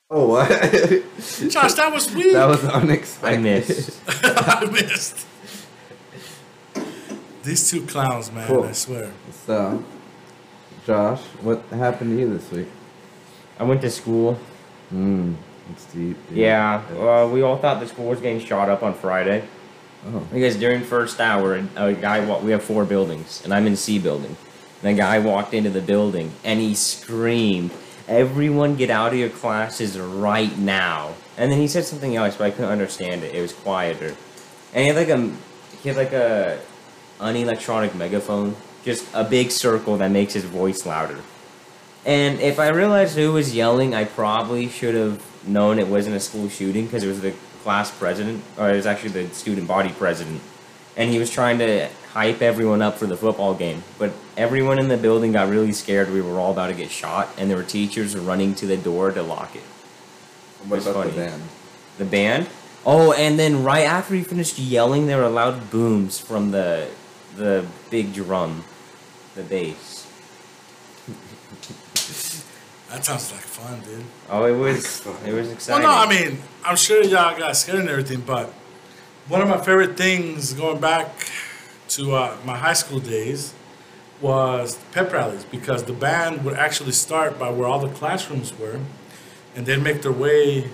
Oh, 0.09 0.27
what? 0.27 0.47
Josh, 1.49 1.73
that 1.73 1.91
was 1.91 2.13
weird. 2.13 2.35
that 2.35 2.45
was 2.45 2.63
unexpected. 2.63 3.37
I 3.37 3.41
missed. 3.41 4.01
I 4.23 4.65
missed. 4.65 5.27
These 7.43 7.69
two 7.69 7.85
clowns, 7.85 8.31
man. 8.31 8.47
Cool. 8.47 8.63
I 8.63 8.71
swear. 8.71 9.11
So, 9.45 9.83
Josh, 10.85 11.19
what 11.41 11.63
happened 11.71 12.11
to 12.11 12.19
you 12.19 12.37
this 12.37 12.49
week? 12.51 12.67
I 13.59 13.63
went 13.63 13.81
to 13.81 13.89
school. 13.89 14.35
Hmm, 14.89 15.33
it's 15.71 15.85
deep. 15.85 16.15
dude. 16.29 16.37
Yeah, 16.37 16.81
uh, 16.91 17.27
we 17.27 17.41
all 17.41 17.57
thought 17.57 17.81
the 17.81 17.87
school 17.87 18.05
was 18.05 18.21
getting 18.21 18.39
shot 18.39 18.69
up 18.69 18.83
on 18.83 18.93
Friday 18.93 19.43
Oh. 20.05 20.19
because 20.31 20.57
during 20.57 20.81
first 20.81 21.19
hour, 21.21 21.65
a 21.75 21.93
guy 21.93 22.25
wa- 22.25 22.39
we 22.39 22.51
have 22.51 22.63
four 22.63 22.83
buildings, 22.85 23.41
and 23.43 23.53
I'm 23.53 23.65
in 23.67 23.75
C 23.77 23.99
building. 23.99 24.35
And 24.81 24.91
a 24.91 24.93
guy 24.99 25.19
walked 25.19 25.53
into 25.53 25.69
the 25.69 25.79
building 25.81 26.33
and 26.43 26.59
he 26.59 26.75
screamed, 26.75 27.71
"Everyone, 28.07 28.75
get 28.75 28.89
out 28.89 29.13
of 29.13 29.19
your 29.19 29.29
classes 29.29 29.97
right 29.97 30.57
now!" 30.57 31.11
And 31.37 31.49
then 31.51 31.59
he 31.59 31.67
said 31.69 31.85
something 31.85 32.15
else, 32.17 32.35
but 32.35 32.45
I 32.45 32.51
couldn't 32.51 32.69
understand 32.71 33.23
it. 33.23 33.33
It 33.33 33.41
was 33.41 33.53
quieter, 33.53 34.15
and 34.73 34.81
he 34.81 34.87
had 34.87 34.95
like 34.97 35.09
a 35.09 35.31
he 35.81 35.89
had 35.89 35.97
like 35.97 36.11
a 36.13 36.59
unelectronic 37.21 37.95
megaphone, 37.95 38.55
just 38.83 39.05
a 39.13 39.23
big 39.23 39.51
circle 39.51 39.97
that 39.97 40.11
makes 40.11 40.33
his 40.33 40.43
voice 40.43 40.85
louder. 40.85 41.19
And 42.05 42.41
if 42.41 42.59
I 42.59 42.67
realized 42.67 43.15
who 43.15 43.31
was 43.31 43.55
yelling, 43.55 43.95
I 43.95 44.03
probably 44.03 44.67
should 44.67 44.95
have 44.95 45.21
known 45.47 45.79
it 45.79 45.87
wasn't 45.87 46.15
a 46.17 46.19
school 46.19 46.49
shooting 46.49 46.85
because 46.85 47.03
it 47.03 47.07
was 47.07 47.21
the 47.21 47.33
class 47.63 47.89
president, 47.91 48.43
or 48.57 48.69
it 48.69 48.75
was 48.75 48.85
actually 48.85 49.23
the 49.23 49.33
student 49.33 49.67
body 49.67 49.89
president. 49.89 50.41
And 50.95 51.09
he 51.09 51.17
was 51.17 51.31
trying 51.31 51.57
to 51.59 51.89
hype 52.11 52.41
everyone 52.41 52.81
up 52.81 52.97
for 52.97 53.07
the 53.07 53.17
football 53.17 53.55
game. 53.55 53.83
But 53.97 54.11
everyone 54.37 54.77
in 54.77 54.89
the 54.89 54.97
building 54.97 55.31
got 55.31 55.49
really 55.49 55.71
scared 55.71 56.11
we 56.11 56.21
were 56.21 56.39
all 56.39 56.51
about 56.51 56.67
to 56.67 56.73
get 56.73 56.91
shot, 56.91 57.29
and 57.37 57.49
there 57.49 57.57
were 57.57 57.63
teachers 57.63 58.15
running 58.15 58.53
to 58.55 58.67
the 58.67 58.77
door 58.77 59.11
to 59.11 59.23
lock 59.23 59.55
it. 59.55 59.63
What 60.67 60.81
about 60.81 60.93
funny. 60.95 61.11
the 61.11 61.17
band? 61.17 61.43
The 61.97 62.05
band? 62.05 62.49
Oh, 62.85 63.13
and 63.13 63.39
then 63.39 63.63
right 63.63 63.85
after 63.85 64.13
he 64.13 64.23
finished 64.23 64.59
yelling, 64.59 65.07
there 65.07 65.17
were 65.17 65.29
loud 65.29 65.71
booms 65.71 66.19
from 66.19 66.51
the 66.51 66.89
the 67.35 67.65
big 67.89 68.13
drum, 68.13 68.63
the 69.33 69.41
bass. 69.41 70.05
That 72.93 73.03
sounds 73.03 73.31
like 73.31 73.41
fun, 73.41 73.79
dude. 73.79 74.05
Oh, 74.29 74.45
it 74.45 74.55
was 74.55 75.03
it 75.25 75.33
was 75.33 75.49
exciting. 75.51 75.83
Well, 75.83 76.07
no, 76.07 76.07
I 76.07 76.07
mean, 76.07 76.37
I'm 76.63 76.75
sure 76.75 77.03
y'all 77.03 77.35
got 77.35 77.57
scared 77.57 77.79
and 77.79 77.89
everything, 77.89 78.21
but 78.21 78.49
one 79.27 79.41
of 79.41 79.47
my 79.47 79.57
favorite 79.57 79.97
things 79.97 80.53
going 80.53 80.79
back 80.79 81.09
to 81.89 82.13
uh, 82.13 82.37
my 82.45 82.55
high 82.55 82.73
school 82.73 82.99
days 82.99 83.55
was 84.21 84.77
pep 84.91 85.11
rallies 85.11 85.43
because 85.43 85.85
the 85.85 85.93
band 85.93 86.45
would 86.45 86.53
actually 86.53 86.91
start 86.91 87.39
by 87.39 87.49
where 87.49 87.67
all 87.67 87.79
the 87.79 87.89
classrooms 87.95 88.55
were 88.59 88.79
and 89.55 89.65
they'd 89.65 89.81
make 89.81 90.03
their 90.03 90.11
way 90.11 90.69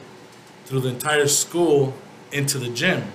through 0.65 0.81
the 0.81 0.89
entire 0.89 1.25
school 1.25 1.93
into 2.33 2.57
the 2.57 2.67
gym, 2.67 3.13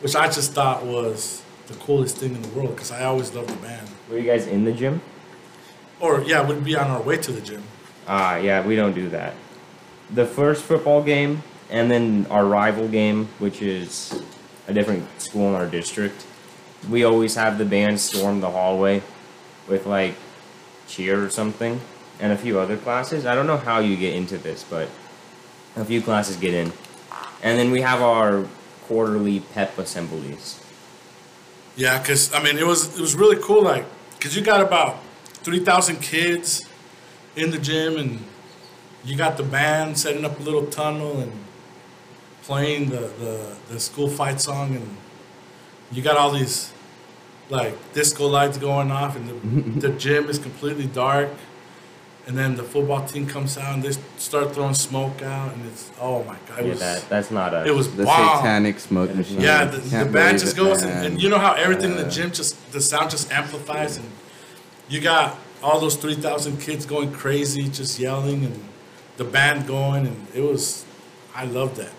which 0.00 0.16
I 0.16 0.28
just 0.28 0.54
thought 0.54 0.82
was 0.82 1.42
the 1.66 1.74
coolest 1.74 2.16
thing 2.16 2.34
in 2.34 2.40
the 2.40 2.48
world 2.48 2.70
because 2.70 2.90
I 2.90 3.04
always 3.04 3.34
loved 3.34 3.50
the 3.50 3.56
band. 3.56 3.86
Were 4.08 4.16
you 4.16 4.24
guys 4.30 4.46
in 4.46 4.64
the 4.64 4.72
gym? 4.72 5.02
Or, 6.00 6.22
yeah, 6.22 6.46
we'd 6.46 6.64
be 6.64 6.74
on 6.74 6.90
our 6.90 7.02
way 7.02 7.18
to 7.18 7.32
the 7.32 7.42
gym. 7.42 7.62
Ah, 8.08 8.38
yeah, 8.38 8.66
we 8.66 8.74
don't 8.74 8.94
do 8.94 9.10
that. 9.10 9.34
The 10.10 10.24
first 10.24 10.64
football 10.64 11.02
game, 11.02 11.42
and 11.68 11.90
then 11.90 12.26
our 12.30 12.46
rival 12.46 12.88
game, 12.88 13.28
which 13.38 13.60
is 13.60 14.18
a 14.66 14.72
different 14.72 15.06
school 15.20 15.50
in 15.50 15.54
our 15.54 15.66
district, 15.66 16.26
we 16.88 17.04
always 17.04 17.34
have 17.34 17.58
the 17.58 17.66
band 17.66 18.00
storm 18.00 18.40
the 18.40 18.50
hallway 18.50 19.02
with 19.68 19.84
like 19.84 20.14
cheer 20.86 21.22
or 21.22 21.28
something, 21.28 21.80
and 22.18 22.32
a 22.32 22.36
few 22.36 22.58
other 22.58 22.78
classes. 22.78 23.26
I 23.26 23.34
don't 23.34 23.46
know 23.46 23.58
how 23.58 23.80
you 23.80 23.96
get 23.96 24.14
into 24.14 24.38
this, 24.38 24.64
but 24.64 24.88
a 25.76 25.84
few 25.84 26.00
classes 26.00 26.36
get 26.36 26.54
in. 26.54 26.72
And 27.42 27.58
then 27.58 27.70
we 27.70 27.82
have 27.82 28.00
our 28.00 28.46
quarterly 28.86 29.40
pep 29.40 29.76
assemblies. 29.78 30.60
Yeah, 31.76 32.02
cause 32.02 32.32
I 32.32 32.42
mean 32.42 32.56
it 32.56 32.66
was 32.66 32.96
it 32.96 33.00
was 33.00 33.14
really 33.14 33.36
cool, 33.36 33.62
like, 33.62 33.84
cause 34.18 34.34
you 34.34 34.42
got 34.42 34.62
about 34.62 34.98
three 35.44 35.60
thousand 35.60 36.00
kids 36.00 36.67
in 37.38 37.50
the 37.50 37.58
gym, 37.58 37.96
and 37.96 38.18
you 39.04 39.16
got 39.16 39.36
the 39.36 39.42
band 39.42 39.96
setting 39.98 40.24
up 40.24 40.38
a 40.38 40.42
little 40.42 40.66
tunnel 40.66 41.20
and 41.20 41.32
playing 42.42 42.90
the 42.90 43.00
the, 43.20 43.56
the 43.70 43.80
school 43.80 44.08
fight 44.08 44.40
song, 44.40 44.74
and 44.74 44.96
you 45.92 46.02
got 46.02 46.16
all 46.16 46.30
these 46.32 46.72
like 47.48 47.74
disco 47.94 48.26
lights 48.26 48.58
going 48.58 48.90
off, 48.90 49.16
and 49.16 49.28
the 49.80 49.88
the 49.88 49.96
gym 49.96 50.28
is 50.28 50.38
completely 50.38 50.86
dark, 50.86 51.30
and 52.26 52.36
then 52.36 52.56
the 52.56 52.62
football 52.64 53.04
team 53.06 53.26
comes 53.26 53.56
out 53.56 53.72
and 53.74 53.82
they 53.82 53.92
start 54.16 54.52
throwing 54.54 54.74
smoke 54.74 55.22
out, 55.22 55.54
and 55.54 55.64
it's 55.66 55.90
oh 56.00 56.24
my 56.24 56.36
god, 56.48 56.58
it 56.60 56.64
yeah, 56.64 56.70
was 56.72 56.80
that 56.80 57.08
that's 57.08 57.30
not 57.30 57.54
a. 57.54 57.64
it 57.66 57.74
was 57.74 57.94
The 57.96 58.04
bomb. 58.04 58.38
satanic 58.38 58.80
smoke 58.80 59.14
machine. 59.14 59.40
Yeah, 59.40 59.64
the, 59.64 59.78
the 59.78 60.10
band 60.10 60.40
just 60.40 60.56
goes, 60.56 60.82
and, 60.82 61.06
and 61.06 61.22
you 61.22 61.28
know 61.28 61.38
how 61.38 61.52
everything 61.54 61.92
in 61.92 61.96
the 61.96 62.08
gym 62.10 62.32
just 62.32 62.72
the 62.72 62.80
sound 62.80 63.10
just 63.10 63.30
amplifies, 63.30 63.96
and 63.96 64.06
you 64.88 65.00
got 65.00 65.38
all 65.62 65.80
those 65.80 65.96
three 65.96 66.14
thousand 66.14 66.60
kids 66.60 66.86
going 66.86 67.12
crazy, 67.12 67.68
just 67.68 67.98
yelling, 67.98 68.44
and 68.44 68.64
the 69.16 69.24
band 69.24 69.66
going, 69.66 70.06
and 70.06 70.26
it 70.34 70.42
was, 70.42 70.84
I 71.34 71.44
loved 71.44 71.76
that. 71.76 71.90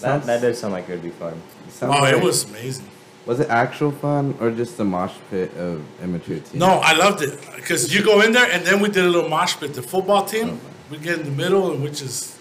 that, 0.00 0.24
that 0.24 0.40
does 0.40 0.58
sound 0.58 0.72
like 0.72 0.88
it 0.88 0.92
would 0.92 1.02
be 1.02 1.10
fun. 1.10 1.40
Sounds 1.68 1.94
oh, 1.96 2.04
it 2.06 2.22
was 2.22 2.44
amazing. 2.44 2.88
Was 3.26 3.40
it 3.40 3.48
actual 3.50 3.90
fun 3.90 4.36
or 4.40 4.50
just 4.52 4.76
the 4.76 4.84
mosh 4.84 5.14
pit 5.30 5.52
of 5.56 5.84
immature 6.00 6.36
teens? 6.36 6.54
No, 6.54 6.80
I 6.82 6.92
loved 6.94 7.22
it 7.22 7.40
because 7.56 7.92
you 7.92 8.04
go 8.04 8.20
in 8.20 8.32
there, 8.32 8.50
and 8.50 8.64
then 8.64 8.80
we 8.80 8.88
did 8.88 9.04
a 9.04 9.08
little 9.08 9.28
mosh 9.28 9.56
pit. 9.56 9.74
The 9.74 9.82
football 9.82 10.24
team, 10.24 10.60
we 10.90 10.98
get 10.98 11.18
in 11.18 11.24
the 11.24 11.32
middle, 11.32 11.72
and 11.72 11.82
which 11.82 12.02
is, 12.02 12.38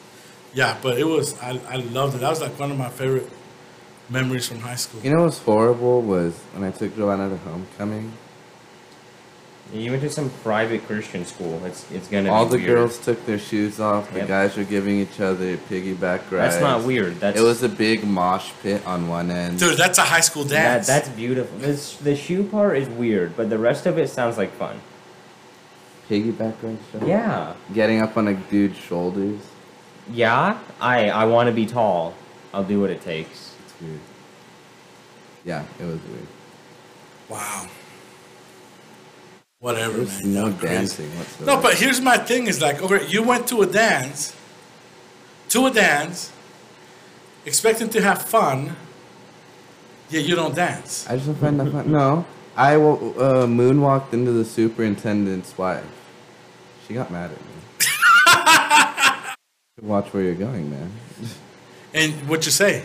yeah, 0.54 0.78
but 0.82 1.00
it 1.00 1.06
was, 1.06 1.40
I, 1.42 1.60
I 1.70 1.78
loved 1.78 2.16
it. 2.16 2.20
That 2.20 2.30
was 2.30 2.42
like 2.42 2.60
one 2.60 2.72
of 2.72 2.78
my 2.78 2.90
favorite 2.90 3.30
memories 4.10 4.48
from 4.48 4.60
high 4.60 4.76
school. 4.76 5.02
You 5.02 5.10
know 5.16 5.24
what's 5.24 5.40
horrible 5.40 6.02
was 6.02 6.36
when 6.54 6.64
I 6.64 6.72
took 6.72 6.96
Joanna 6.96 7.30
to 7.30 7.38
homecoming. 7.38 8.12
You 9.74 9.92
went 9.92 10.04
to 10.04 10.10
some 10.12 10.30
private 10.44 10.86
Christian 10.86 11.26
school. 11.26 11.60
It's 11.66 11.90
it's 11.92 12.08
gonna 12.08 12.32
All 12.32 12.46
be 12.46 12.52
the 12.52 12.58
weird. 12.58 12.68
girls 12.78 12.98
took 13.00 13.26
their 13.26 13.40
shoes 13.40 13.80
off. 13.80 14.12
The 14.14 14.20
Yep. 14.20 14.28
guys 14.28 14.56
were 14.58 14.64
giving 14.64 15.00
each 15.00 15.20
other 15.20 15.58
piggyback 15.58 16.20
rides. 16.32 16.32
That's 16.32 16.62
not 16.62 16.84
weird. 16.84 17.20
That's 17.20 17.38
it 17.40 17.42
was 17.44 17.64
a 17.64 17.70
big 17.70 18.06
mosh 18.06 18.52
pit 18.62 18.86
on 18.86 19.08
one 19.08 19.32
end. 19.32 19.60
Dude, 19.60 19.76
that's 19.78 19.98
a 19.98 20.04
high 20.04 20.22
school 20.22 20.44
that, 20.46 20.50
dance. 20.76 20.88
that's 20.88 21.10
beautiful. 21.10 21.58
This 21.58 21.96
the 21.98 22.16
shoe 22.16 22.44
part 22.44 22.78
is 22.78 22.88
weird, 22.90 23.36
but 23.36 23.50
the 23.50 23.58
rest 23.58 23.86
of 23.88 23.98
it 23.98 24.10
sounds 24.10 24.38
like 24.38 24.54
fun. 24.54 24.80
Piggyback 26.10 26.54
ride 26.62 26.78
show? 26.92 27.06
Yeah, 27.06 27.54
Getting 27.74 28.02
up 28.02 28.16
on 28.16 28.28
a 28.28 28.36
dude's 28.36 28.78
shoulders. 28.78 29.42
yeah. 30.14 30.60
I 30.80 31.10
I 31.10 31.26
want 31.26 31.48
to 31.48 31.54
be 31.54 31.66
tall. 31.66 32.14
I'll 32.54 32.64
do 32.64 32.80
what 32.80 32.92
it 32.92 33.02
takes. 33.02 33.56
It's 33.66 33.74
weird. 33.82 34.00
Yeah, 35.44 35.64
it 35.80 35.84
was 35.86 36.00
weird. 36.12 36.28
wow. 37.30 37.66
Whatever, 39.60 40.00
man. 40.00 40.34
no 40.34 40.52
dancing 40.52 41.10
whatsoever. 41.18 41.46
No, 41.46 41.62
but 41.62 41.76
here's 41.76 42.02
my 42.02 42.18
thing: 42.18 42.48
is 42.48 42.62
like, 42.62 42.82
okay, 42.82 43.08
you 43.08 43.24
went 43.24 43.48
to 43.48 43.62
a 43.62 43.66
dance, 43.66 44.36
to 45.50 45.66
a 45.68 45.72
dance, 45.72 46.32
expecting 47.46 47.90
to 47.90 48.02
have 48.02 48.22
fun, 48.22 48.76
Yeah, 50.10 50.20
you 50.22 50.36
don't 50.36 50.56
dance. 50.56 51.08
I 51.10 51.16
just 51.16 51.26
don't 51.28 51.36
find 51.36 51.60
that 51.60 51.72
fun. 51.72 51.92
No, 51.92 52.26
I 52.56 52.76
uh, 52.76 53.48
moonwalked 53.48 54.14
into 54.14 54.32
the 54.32 54.46
superintendent's 54.46 55.58
wife. 55.58 55.84
She 56.88 56.94
got 56.94 57.10
mad 57.12 57.32
at 57.32 57.40
me. 57.42 57.54
Watch 59.88 60.14
where 60.14 60.24
you're 60.24 60.36
going, 60.36 60.70
man. 60.70 60.92
And 61.94 62.14
what 62.30 62.46
you 62.46 62.52
say? 62.52 62.84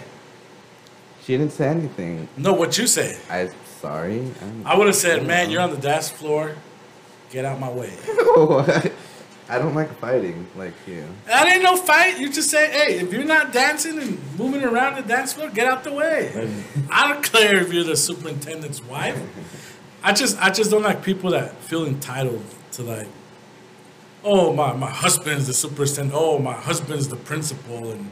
She 1.31 1.37
didn't 1.37 1.53
say 1.53 1.69
anything. 1.69 2.29
No, 2.37 2.53
what 2.53 2.77
you 2.77 2.89
say? 2.89 3.17
I'm 3.31 3.53
sorry. 3.81 4.19
I'm, 4.43 4.67
I 4.67 4.77
would 4.77 4.89
have 4.89 4.97
said, 4.97 5.25
man, 5.25 5.49
you're 5.49 5.61
on 5.61 5.71
the 5.71 5.77
dance 5.77 6.09
floor. 6.09 6.57
Get 7.31 7.45
out 7.45 7.61
my 7.61 7.71
way. 7.71 7.97
I 9.49 9.61
don't 9.61 9.77
like 9.77 9.97
fighting 10.01 10.49
like 10.57 10.75
you. 10.89 11.07
That 11.27 11.47
ain't 11.47 11.63
no 11.63 11.77
fight. 11.77 12.19
You 12.19 12.33
just 12.33 12.51
say, 12.51 12.69
hey, 12.73 12.99
if 12.99 13.13
you're 13.13 13.23
not 13.23 13.53
dancing 13.53 14.01
and 14.01 14.19
moving 14.37 14.65
around 14.65 14.97
the 14.97 15.03
dance 15.03 15.33
floor, 15.33 15.51
get 15.51 15.69
out 15.69 15.85
the 15.85 15.93
way. 15.93 16.53
I 16.91 17.07
don't 17.07 17.23
care 17.23 17.59
if 17.59 17.73
you're 17.73 17.85
the 17.85 17.97
superintendent's 17.97 18.83
wife. 18.83 19.23
I 20.03 20.13
just, 20.13 20.37
I 20.43 20.51
just 20.51 20.73
don't 20.73 20.83
like 20.83 21.05
people 21.05 21.31
that 21.31 21.55
feel 21.59 21.87
entitled 21.87 22.45
to 22.73 22.83
like, 22.83 23.07
oh 24.25 24.53
my, 24.53 24.73
my 24.73 24.91
husband's 24.91 25.47
the 25.47 25.55
superintendent. 25.55 26.13
Oh, 26.13 26.41
my 26.41 26.55
husband's 26.55 27.07
the 27.07 27.15
principal, 27.15 27.93
and 27.93 28.11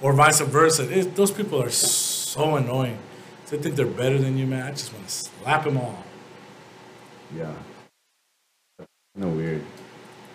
or 0.00 0.14
vice 0.14 0.40
versa. 0.40 0.90
It, 0.90 1.16
those 1.16 1.30
people 1.30 1.62
are 1.62 1.68
so 1.68 2.09
annoying. 2.38 2.98
They 3.48 3.58
think 3.58 3.74
they're 3.74 3.86
better 3.86 4.18
than 4.18 4.38
you, 4.38 4.46
man. 4.46 4.62
I 4.66 4.70
just 4.70 4.92
want 4.92 5.06
to 5.08 5.12
slap 5.12 5.64
them 5.64 5.76
all. 5.76 6.04
Yeah. 7.36 7.52
No 9.16 9.28
weird. 9.28 9.64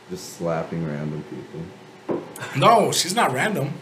Just 0.10 0.34
slapping 0.38 0.86
random 0.86 1.24
people. 1.30 2.22
No, 2.58 2.92
she's 2.92 3.16
not 3.16 3.32
random. 3.34 3.74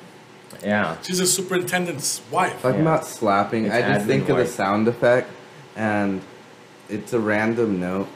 Yeah. 0.63 0.98
She's 1.01 1.20
a 1.20 1.25
superintendent's 1.27 2.22
wife. 2.32 2.62
Talking 2.62 2.75
Yeah. 2.84 2.93
about 2.93 3.05
slapping, 3.05 3.65
It's 3.65 3.74
I 3.75 3.82
just 3.82 4.05
admin 4.05 4.08
think 4.08 4.29
of 4.29 4.38
the 4.38 4.46
sound 4.48 4.88
effect, 4.88 5.29
and 5.75 6.22
it's 6.89 7.12
a 7.13 7.20
random 7.20 7.79
note. 7.79 8.08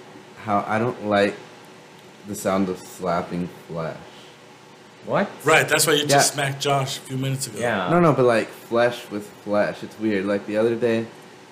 How 0.44 0.64
I 0.68 0.78
don't 0.80 1.08
like 1.08 1.36
the 2.28 2.36
sound 2.36 2.70
of 2.70 2.78
slapping 2.80 3.50
flesh. 3.68 3.98
What? 5.08 5.30
Right, 5.46 5.68
that's 5.68 5.88
why 5.88 5.94
you 5.94 6.02
just 6.04 6.12
Yeah. 6.12 6.20
smacked 6.22 6.62
Josh 6.62 6.98
a 6.98 7.00
few 7.02 7.18
minutes 7.18 7.48
ago. 7.48 7.58
Yeah. 7.60 7.90
No, 7.90 8.00
no, 8.00 8.12
but 8.14 8.26
like 8.26 8.50
flesh 8.50 9.10
with 9.10 9.26
flesh. 9.46 9.82
It's 9.82 9.98
weird. 10.00 10.26
Like 10.26 10.46
the 10.46 10.58
other 10.58 10.76
day, 10.76 11.06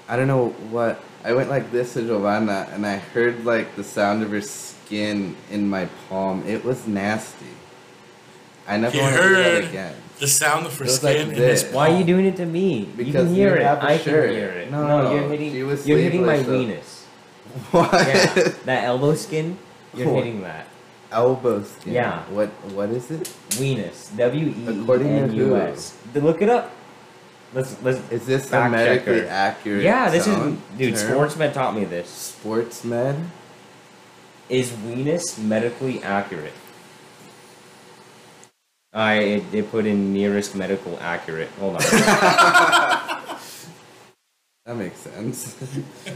I 0.08 0.18
don't 0.18 0.28
know 0.28 0.50
what. 0.70 1.00
I 1.24 1.34
went 1.34 1.50
like 1.50 1.72
this 1.72 1.94
to 1.94 2.02
Giovanna, 2.04 2.68
and 2.74 2.86
I 2.86 2.98
heard 2.98 3.46
like 3.46 3.76
the 3.78 3.84
sound 3.84 4.22
of 4.24 4.30
her 4.32 4.42
skin 4.42 5.36
in 5.50 5.68
my 5.70 5.88
palm. 6.10 6.44
It 6.46 6.64
was 6.66 6.86
nasty. 6.86 7.48
I 8.68 8.78
never 8.78 8.94
He 8.96 9.02
want 9.02 9.16
to 9.16 9.22
do 9.22 9.36
that 9.36 9.64
again. 9.64 9.94
the 10.20 10.28
sound 10.28 10.66
of 10.66 10.78
her 10.78 10.84
It 10.84 10.88
was 10.88 11.04
like 11.04 11.18
skin 11.18 11.30
in 11.30 11.36
his 11.36 11.64
this. 11.64 11.74
Why 11.74 11.92
are 11.92 11.98
you 11.98 12.04
doing 12.04 12.26
it 12.26 12.36
to 12.38 12.46
me? 12.46 12.90
you 12.98 13.12
can 13.14 13.34
hear 13.34 13.56
you 13.56 13.62
it. 13.62 13.64
have 13.64 13.78
a 13.80 13.86
I 13.86 13.98
shirt. 13.98 14.30
can 14.30 14.36
hear 14.38 14.50
it. 14.50 14.70
No, 14.72 14.86
No, 14.86 15.02
no, 15.04 15.14
you're 15.16 15.30
she 15.38 15.46
hitting. 15.46 15.68
was 15.68 15.88
You're 15.88 15.98
hitting 16.00 16.26
my 16.26 16.44
sleeveless, 16.44 17.06
though. 17.72 17.80
weenus. 17.80 17.92
What? 17.92 17.94
Yeah, 17.94 18.52
that 18.66 18.84
elbow 18.84 19.14
skin. 19.16 19.58
You're 19.96 20.10
What? 20.10 20.26
hitting 20.26 20.42
that 20.42 20.68
Elbow 21.12 21.64
skin. 21.64 21.94
Yeah. 21.94 22.24
What? 22.30 22.50
What 22.74 22.90
is 22.90 23.12
it? 23.12 23.30
weenus. 23.56 24.16
W 24.18 24.48
e 24.50 24.82
According 24.82 25.08
to 25.08 25.22
n 25.24 25.34
u 25.34 25.56
s. 25.56 25.96
Look 26.14 26.42
it 26.42 26.50
up. 26.50 26.72
Let's 27.54 27.82
let's. 27.84 28.00
Is 28.12 28.26
this 28.26 28.52
a 28.52 28.70
medically 28.70 29.22
checker. 29.22 29.28
accurate? 29.30 29.84
Yeah, 29.84 30.10
this 30.10 30.28
is 30.28 30.36
dude. 30.78 30.96
term? 30.96 31.12
Sportsmed 31.12 31.54
taught 31.54 31.76
me 31.76 31.86
this. 31.86 32.10
Sports 32.10 32.84
med. 32.84 33.16
Is 34.50 34.72
weenus 34.72 35.40
medically 35.40 36.04
accurate? 36.04 36.54
I 38.94 39.44
they 39.52 39.62
put 39.62 39.86
in 39.86 40.14
nearest 40.14 40.56
medical 40.56 40.98
accurate. 41.02 41.50
Hold 41.60 41.78
on. 41.78 41.84
That 44.66 44.78
makes 44.78 44.98
sense. 44.98 45.56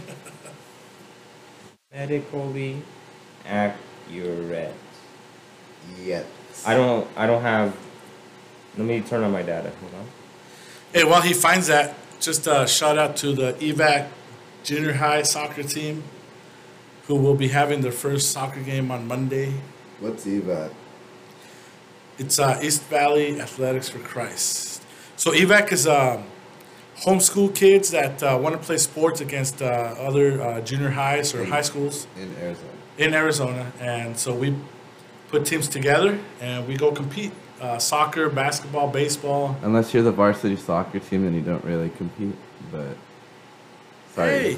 medically 1.91 2.81
accurate. 3.46 3.88
Yep. 6.03 6.25
I 6.65 6.75
don't. 6.75 7.07
I 7.15 7.27
don't 7.27 7.41
have. 7.41 7.75
Let 8.77 8.87
me 8.87 9.01
turn 9.01 9.23
on 9.23 9.31
my 9.31 9.41
data. 9.41 9.71
Hold 9.81 9.93
on. 9.95 10.07
Hey, 10.93 11.03
while 11.03 11.21
he 11.21 11.33
finds 11.33 11.67
that, 11.67 11.95
just 12.19 12.47
a 12.47 12.67
shout 12.67 12.97
out 12.97 13.15
to 13.17 13.33
the 13.33 13.53
EVAC 13.53 14.07
junior 14.63 14.93
high 14.93 15.21
soccer 15.21 15.63
team 15.63 16.03
who 17.07 17.15
will 17.15 17.35
be 17.35 17.47
having 17.47 17.81
their 17.81 17.91
first 17.91 18.31
soccer 18.31 18.61
game 18.61 18.91
on 18.91 19.07
Monday. 19.07 19.53
What's 19.99 20.25
EVAC? 20.25 20.71
It's 22.17 22.37
uh, 22.37 22.59
East 22.61 22.83
Valley 22.83 23.39
Athletics 23.39 23.89
for 23.89 23.99
Christ. 23.99 24.83
So 25.15 25.31
EVAC 25.31 25.71
is 25.71 25.87
um, 25.87 26.23
homeschool 27.01 27.53
kids 27.56 27.91
that 27.91 28.22
uh, 28.24 28.38
want 28.41 28.56
to 28.60 28.62
play 28.65 28.77
sports 28.77 29.22
against 29.22 29.62
uh, 29.62 29.65
other 29.65 30.41
uh, 30.41 30.62
junior 30.62 30.89
highs 30.89 31.34
or 31.34 31.46
high 31.46 31.62
schools 31.62 32.08
In 32.18 32.36
Arizona. 32.38 32.70
in 32.98 33.13
Arizona, 33.13 33.72
and 33.79 34.18
so 34.18 34.34
we 34.34 34.56
put 35.29 35.46
teams 35.46 35.68
together 35.68 36.20
and 36.41 36.68
we 36.68 36.75
go 36.77 36.91
compete. 36.91 37.32
Uh, 37.62 37.77
soccer, 37.77 38.29
basketball, 38.29 38.88
baseball. 38.89 39.58
Unless 39.63 39.94
you're 39.94 40.01
the 40.01 40.13
varsity 40.13 40.56
soccer 40.56 40.98
team, 41.00 41.25
then 41.25 41.34
you 41.34 41.41
don't 41.41 41.63
really 41.65 41.89
compete. 41.89 42.34
But 42.72 42.96
sorry. 44.15 44.29
Hey, 44.29 44.58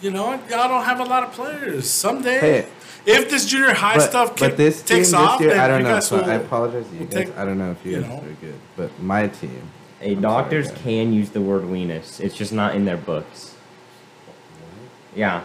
you 0.00 0.10
know, 0.10 0.32
y'all 0.50 0.68
don't 0.68 0.82
have 0.82 0.98
a 0.98 1.04
lot 1.04 1.22
of 1.22 1.30
players. 1.32 1.88
Someday, 1.88 2.40
Hey. 2.40 2.66
if 3.06 3.30
this 3.30 3.46
junior 3.46 3.72
high 3.74 3.98
but, 3.98 4.08
stuff 4.10 4.36
but 4.40 4.56
this 4.56 4.82
team 4.82 4.96
takes 4.96 5.08
this 5.10 5.14
off, 5.14 5.40
year, 5.40 5.50
then 5.50 5.60
I 5.60 5.68
don't 5.68 5.84
know. 5.84 6.00
So 6.00 6.16
will. 6.16 6.24
I 6.24 6.34
apologize 6.34 6.88
to 6.88 6.94
you 6.94 7.04
guys. 7.04 7.12
take- 7.26 7.38
I 7.38 7.44
don't 7.44 7.58
know 7.58 7.70
if 7.70 7.86
you, 7.86 7.92
you 7.92 8.00
guys 8.00 8.10
know. 8.10 8.16
are 8.18 8.36
good, 8.40 8.58
but 8.76 8.90
my 9.00 9.28
team. 9.28 9.62
Hey, 10.00 10.12
I'm 10.12 10.20
doctors 10.20 10.68
sorry, 10.68 10.78
can 10.80 11.12
use 11.12 11.30
the 11.30 11.40
word 11.40 11.62
weenus. 11.62 12.20
It's 12.20 12.34
just 12.34 12.52
not 12.52 12.74
in 12.74 12.84
their 12.84 12.96
books. 12.96 13.54
Yeah. 15.14 15.44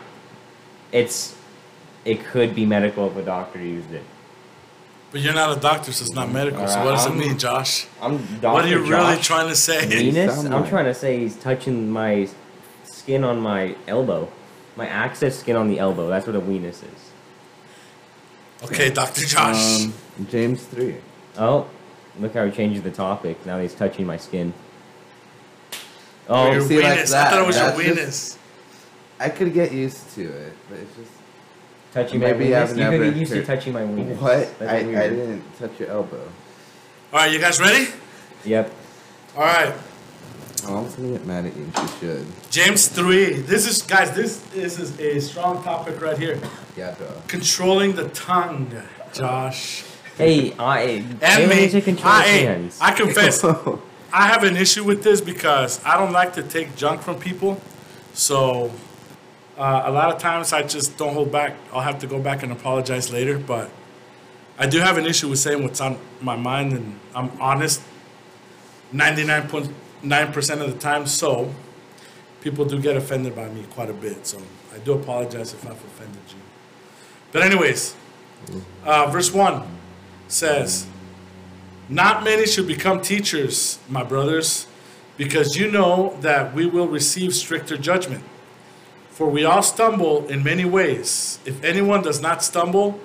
It's 0.91 1.35
it 2.03 2.23
could 2.25 2.53
be 2.55 2.65
medical 2.65 3.07
if 3.09 3.15
a 3.15 3.21
doctor 3.23 3.59
used 3.59 3.91
it. 3.91 4.03
But 5.11 5.21
you're 5.21 5.33
not 5.33 5.55
a 5.57 5.59
doctor, 5.59 5.91
so 5.91 6.03
it's 6.05 6.13
not 6.15 6.31
medical. 6.31 6.65
So 6.67 6.83
what 6.85 6.91
does 6.95 7.05
it 7.05 7.09
I'm- 7.09 7.19
mean, 7.19 7.37
Josh? 7.37 7.85
I'm 8.01 8.17
Dr. 8.39 8.53
what 8.53 8.65
are 8.65 8.69
you 8.69 8.79
really 8.79 9.17
trying 9.17 9.49
to 9.49 9.55
say? 9.55 9.85
Venus? 9.85 10.45
I'm 10.45 10.67
trying 10.67 10.85
to 10.85 10.93
say 10.93 11.19
he's 11.19 11.35
touching 11.35 11.89
my 11.89 12.29
skin 12.85 13.23
on 13.23 13.39
my 13.39 13.75
elbow. 13.87 14.29
My 14.77 14.87
access 14.87 15.37
skin 15.39 15.55
on 15.57 15.67
the 15.67 15.79
elbow. 15.79 16.07
That's 16.07 16.25
what 16.27 16.35
a 16.35 16.39
weenus 16.41 16.83
is. 16.83 17.11
Okay, 18.63 18.89
Doctor 18.89 19.25
Josh. 19.25 19.83
Um, 19.85 19.93
James 20.29 20.63
three. 20.63 20.95
Oh, 21.37 21.67
look 22.19 22.33
how 22.33 22.45
he 22.45 22.51
changes 22.51 22.83
the 22.83 22.91
topic. 22.91 23.43
Now 23.45 23.59
he's 23.59 23.73
touching 23.73 24.05
my 24.05 24.17
skin. 24.17 24.53
Or 26.27 26.35
Oh, 26.47 26.51
your 26.51 26.61
see, 26.61 26.81
like 26.81 26.99
weenus. 26.99 27.13
I 27.13 27.29
thought 27.29 27.39
it 27.41 27.47
was 27.47 27.55
your 27.57 27.65
that's 27.71 27.79
weenus. 27.79 27.95
just- 28.05 28.37
I 29.19 29.29
could 29.29 29.53
get 29.53 29.71
used 29.71 30.09
to 30.15 30.23
it, 30.23 30.53
but 30.69 30.79
it's 30.79 30.95
just 30.95 31.11
touching 31.93 32.19
maybe 32.19 32.49
my 32.51 32.61
I've 32.61 32.69
weenus. 32.69 32.71
You 32.71 32.75
could 32.75 32.91
never 32.91 33.03
get 33.05 33.15
used 33.15 33.31
to 33.33 33.45
touching 33.45 33.73
my 33.73 33.81
weenus. 33.81 34.17
what? 34.19 34.49
I, 34.67 34.77
I 34.79 34.83
didn't 35.09 35.43
touch 35.59 35.79
your 35.79 35.89
elbow. 35.89 36.21
All 37.13 37.19
right, 37.19 37.31
you 37.31 37.39
guys 37.39 37.59
ready? 37.59 37.87
Yep. 38.45 38.71
All 39.35 39.43
right, 39.43 39.73
oh, 40.65 40.77
I'm 40.77 40.89
gonna 40.95 41.17
get 41.17 41.25
mad 41.25 41.45
at 41.45 41.55
you. 41.55 41.63
and 41.63 41.77
You 41.77 41.87
should. 41.99 42.27
James 42.49 42.87
three. 42.87 43.33
This 43.33 43.67
is 43.67 43.81
guys. 43.83 44.11
This, 44.11 44.37
this 44.53 44.79
is 44.79 44.99
a 44.99 45.19
strong 45.19 45.63
topic 45.63 46.01
right 46.01 46.17
here. 46.17 46.39
Yeah, 46.75 46.95
duh. 46.97 47.05
Controlling 47.27 47.93
the 47.95 48.09
tongue, 48.09 48.71
Josh. 49.13 49.83
Hey, 50.17 50.53
I. 50.59 51.05
And 51.21 51.49
me. 51.49 51.81
I, 52.03 52.23
hands. 52.27 52.79
I 52.81 52.91
confess, 52.91 53.43
I 54.13 54.27
have 54.27 54.43
an 54.43 54.57
issue 54.57 54.83
with 54.83 55.03
this 55.03 55.21
because 55.21 55.83
I 55.85 55.97
don't 55.97 56.11
like 56.11 56.33
to 56.33 56.43
take 56.43 56.75
junk 56.75 57.01
from 57.01 57.17
people. 57.17 57.61
So 58.13 58.71
uh, 59.57 59.83
a 59.85 59.91
lot 59.91 60.13
of 60.13 60.21
times 60.21 60.51
I 60.51 60.63
just 60.63 60.97
don't 60.97 61.13
hold 61.13 61.31
back. 61.31 61.55
I'll 61.71 61.81
have 61.81 61.99
to 61.99 62.07
go 62.07 62.19
back 62.19 62.43
and 62.43 62.51
apologize 62.51 63.11
later. 63.11 63.37
But 63.37 63.69
I 64.59 64.67
do 64.67 64.79
have 64.79 64.97
an 64.97 65.05
issue 65.05 65.29
with 65.29 65.39
saying 65.39 65.63
what's 65.63 65.79
on 65.79 65.97
my 66.19 66.35
mind, 66.35 66.73
and 66.73 66.99
I'm 67.15 67.31
honest 67.39 67.81
99.9% 68.93 70.61
of 70.61 70.73
the 70.73 70.79
time. 70.79 71.07
So 71.07 71.53
people 72.41 72.65
do 72.65 72.81
get 72.81 72.97
offended 72.97 73.35
by 73.35 73.47
me 73.49 73.63
quite 73.71 73.89
a 73.89 73.93
bit. 73.93 74.27
So 74.27 74.41
I 74.73 74.79
do 74.79 74.93
apologize 74.93 75.53
if 75.53 75.65
I've 75.65 75.71
offended 75.71 76.21
you. 76.29 76.41
But, 77.31 77.43
anyways, 77.43 77.95
uh, 78.83 79.07
verse 79.07 79.31
1 79.31 79.79
says, 80.31 80.87
Not 81.89 82.23
many 82.23 82.45
should 82.45 82.67
become 82.67 83.01
teachers, 83.01 83.79
my 83.89 84.03
brothers, 84.03 84.67
because 85.17 85.55
you 85.55 85.69
know 85.69 86.17
that 86.21 86.53
we 86.53 86.65
will 86.65 86.87
receive 86.87 87.33
stricter 87.33 87.77
judgment. 87.77 88.23
For 89.09 89.29
we 89.29 89.43
all 89.43 89.61
stumble 89.61 90.27
in 90.27 90.43
many 90.43 90.65
ways. 90.65 91.39
If 91.45 91.63
anyone 91.63 92.01
does 92.01 92.21
not 92.21 92.43
stumble 92.43 92.99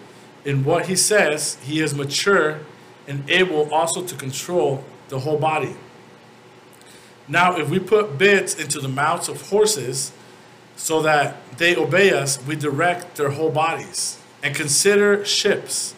in 0.44 0.64
what 0.64 0.86
he 0.86 0.96
says, 0.96 1.58
he 1.62 1.80
is 1.80 1.94
mature 1.94 2.60
and 3.08 3.28
able 3.28 3.72
also 3.74 4.02
to 4.04 4.14
control 4.14 4.84
the 5.08 5.20
whole 5.20 5.38
body. 5.38 5.74
Now, 7.28 7.56
if 7.58 7.68
we 7.68 7.80
put 7.80 8.18
bits 8.18 8.54
into 8.54 8.80
the 8.80 8.88
mouths 8.88 9.28
of 9.28 9.50
horses 9.50 10.12
so 10.76 11.02
that 11.02 11.36
they 11.58 11.76
obey 11.76 12.12
us, 12.12 12.42
we 12.46 12.54
direct 12.54 13.16
their 13.16 13.30
whole 13.30 13.50
bodies. 13.50 14.20
And 14.42 14.54
consider 14.54 15.24
ships. 15.24 15.95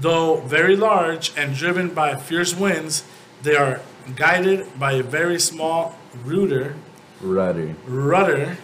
Though 0.00 0.40
very 0.40 0.76
large 0.76 1.32
and 1.36 1.54
driven 1.54 1.90
by 1.90 2.16
fierce 2.16 2.54
winds, 2.54 3.04
they 3.42 3.54
are 3.56 3.80
guided 4.16 4.78
by 4.78 4.92
a 4.92 5.02
very 5.02 5.38
small 5.38 5.98
rudder, 6.24 6.74
Rudder. 7.20 7.74
rudder. 7.86 8.56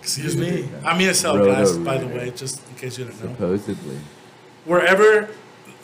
Excuse 0.00 0.36
me. 0.36 0.68
I'm 0.84 0.98
ESL, 0.98 1.46
guys, 1.46 1.76
by 1.78 1.98
the 1.98 2.08
way, 2.08 2.30
just 2.30 2.60
in 2.68 2.74
case 2.74 2.98
you 2.98 3.04
didn't 3.04 3.22
know 3.22 3.30
Supposedly. 3.34 3.98
wherever 4.64 5.28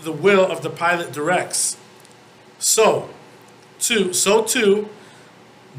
the 0.03 0.11
will 0.11 0.45
of 0.51 0.63
the 0.63 0.71
pilot 0.71 1.13
directs. 1.13 1.77
So, 2.59 3.09
too, 3.79 4.13
so 4.13 4.43
too, 4.43 4.89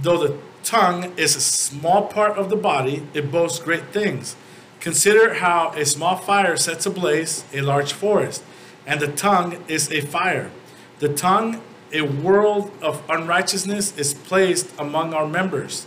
though 0.01 0.17
the 0.25 0.37
tongue 0.63 1.11
is 1.17 1.35
a 1.35 1.41
small 1.41 2.07
part 2.07 2.37
of 2.37 2.49
the 2.49 2.55
body, 2.55 3.05
it 3.13 3.29
boasts 3.29 3.59
great 3.59 3.91
things. 3.91 4.37
Consider 4.79 5.33
how 5.35 5.71
a 5.75 5.85
small 5.85 6.15
fire 6.15 6.55
sets 6.55 6.85
ablaze 6.85 7.43
a 7.53 7.59
large 7.59 7.91
forest, 7.91 8.43
and 8.89 8.99
the 8.99 9.07
tongue 9.07 9.63
is 9.67 9.91
a 9.91 10.01
fire. 10.01 10.49
The 10.97 11.13
tongue, 11.13 11.61
a 11.93 12.01
world 12.01 12.71
of 12.81 13.03
unrighteousness, 13.07 13.95
is 13.95 14.15
placed 14.15 14.73
among 14.79 15.13
our 15.13 15.27
members. 15.27 15.85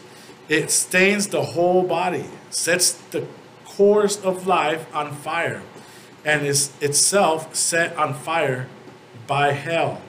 It 0.49 0.71
stains 0.71 1.27
the 1.27 1.43
whole 1.43 1.83
body, 1.83 2.27
sets 2.51 2.93
the 2.93 3.27
course 3.65 4.21
of 4.21 4.47
life 4.47 4.87
on 4.95 5.13
fire, 5.13 5.63
and 6.25 6.47
is 6.47 6.71
itself 6.81 7.57
set 7.57 7.97
on 7.97 8.15
fire 8.15 8.69
by 9.27 9.51
hell. 9.51 10.01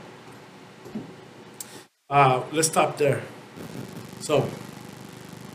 Uh, 2.12 2.44
let's 2.52 2.68
stop 2.68 3.00
there. 3.00 3.24
So, 4.20 4.48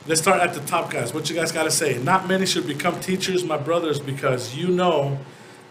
let's 0.09 0.21
start 0.21 0.41
at 0.41 0.55
the 0.55 0.61
top, 0.61 0.91
guys. 0.91 1.15
What 1.15 1.31
you 1.31 1.37
guys 1.37 1.53
got 1.53 1.65
to 1.65 1.71
say? 1.71 1.99
Not 1.99 2.27
many 2.27 2.47
should 2.47 2.67
become 2.67 2.99
teachers, 2.99 3.45
my 3.45 3.57
brothers, 3.57 4.01
because 4.01 4.57
you 4.57 4.67
know 4.67 5.19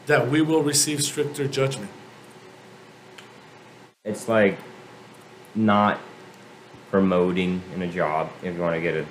that 0.08 0.30
we 0.30 0.42
will 0.42 0.64
receive 0.64 1.04
stricter 1.04 1.48
judgment. 1.48 1.92
It's 4.04 4.28
like 4.28 4.58
not 5.54 6.00
promoting 6.90 7.62
in 7.76 7.82
a 7.82 7.88
job, 7.88 8.30
if 8.42 8.56
you 8.56 8.62
want 8.62 8.76
to 8.76 8.82
get 8.82 8.96
a 8.96 9.06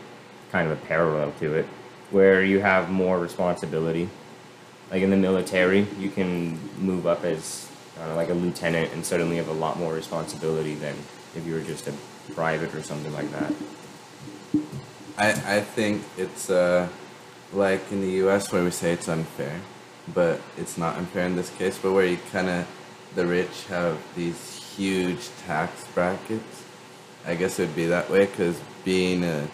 kind 0.51 0.71
of 0.71 0.83
a 0.83 0.87
parallel 0.87 1.33
to 1.41 1.55
it, 1.55 1.67
where 2.11 2.43
you 2.43 2.61
have 2.61 2.91
more 2.91 3.19
responsibility. 3.19 4.09
Like 4.91 5.03
in 5.03 5.11
the 5.11 5.17
military, 5.17 5.87
you 5.99 6.11
can 6.11 6.59
move 6.79 7.07
up 7.07 7.25
as 7.25 7.71
uh, 8.01 8.15
like 8.15 8.31
a 8.31 8.35
lieutenant 8.35 8.93
and 8.93 9.05
suddenly 9.05 9.37
have 9.37 9.49
a 9.49 9.53
lot 9.53 9.79
more 9.79 9.93
responsibility 9.93 10.75
than 10.75 10.95
if 11.35 11.47
you 11.47 11.55
were 11.55 11.61
just 11.61 11.89
a 11.89 11.95
private 12.33 12.75
or 12.75 12.83
something 12.83 13.13
like 13.13 13.31
that. 13.33 13.53
I, 15.19 15.57
I 15.57 15.61
think 15.61 16.05
it's 16.17 16.49
uh, 16.49 16.89
like 17.53 17.81
in 17.91 18.01
the 18.01 18.11
U.S. 18.23 18.53
where 18.53 18.63
we 18.63 18.71
say 18.71 18.93
it's 18.93 19.09
unfair, 19.09 19.61
but 20.15 20.41
it's 20.57 20.79
not 20.79 20.97
unfair 20.97 21.27
in 21.27 21.37
this 21.37 21.51
case. 21.51 21.79
But 21.79 21.93
where 21.93 22.07
you 22.07 22.19
kind 22.31 22.49
of 22.49 22.67
the 23.17 23.27
rich 23.27 23.65
have 23.69 23.99
these 24.15 24.57
huge 24.77 25.29
tax 25.47 25.85
brackets. 25.95 26.65
I 27.27 27.35
guess 27.35 27.59
it 27.59 27.67
would 27.67 27.77
be 27.77 27.87
that 27.87 28.09
way 28.11 28.27
because 28.27 28.61
being 28.85 29.25
a 29.25 29.49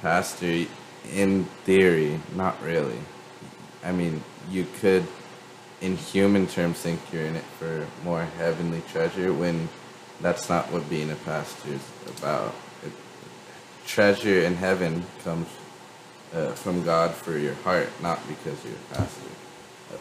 pastor, 0.00 0.66
in 1.12 1.44
theory, 1.64 2.18
not 2.34 2.60
really. 2.62 2.98
I 3.84 3.92
mean, 3.92 4.24
you 4.50 4.66
could, 4.80 5.06
in 5.80 5.96
human 5.96 6.46
terms, 6.46 6.78
think 6.78 7.00
you're 7.12 7.26
in 7.26 7.36
it 7.36 7.44
for 7.58 7.86
more 8.02 8.24
heavenly 8.24 8.82
treasure 8.90 9.32
when 9.32 9.68
that's 10.20 10.48
not 10.48 10.72
what 10.72 10.88
being 10.88 11.10
a 11.10 11.16
pastor 11.16 11.74
is 11.74 11.86
about. 12.18 12.54
It, 12.84 12.92
treasure 13.86 14.42
in 14.42 14.54
heaven 14.54 15.04
comes 15.22 15.46
uh, 16.32 16.52
from 16.52 16.82
God 16.84 17.12
for 17.12 17.36
your 17.36 17.54
heart, 17.56 17.90
not 18.00 18.26
because 18.26 18.64
you're 18.64 18.74
a 18.74 18.94
pastor. 18.94 19.33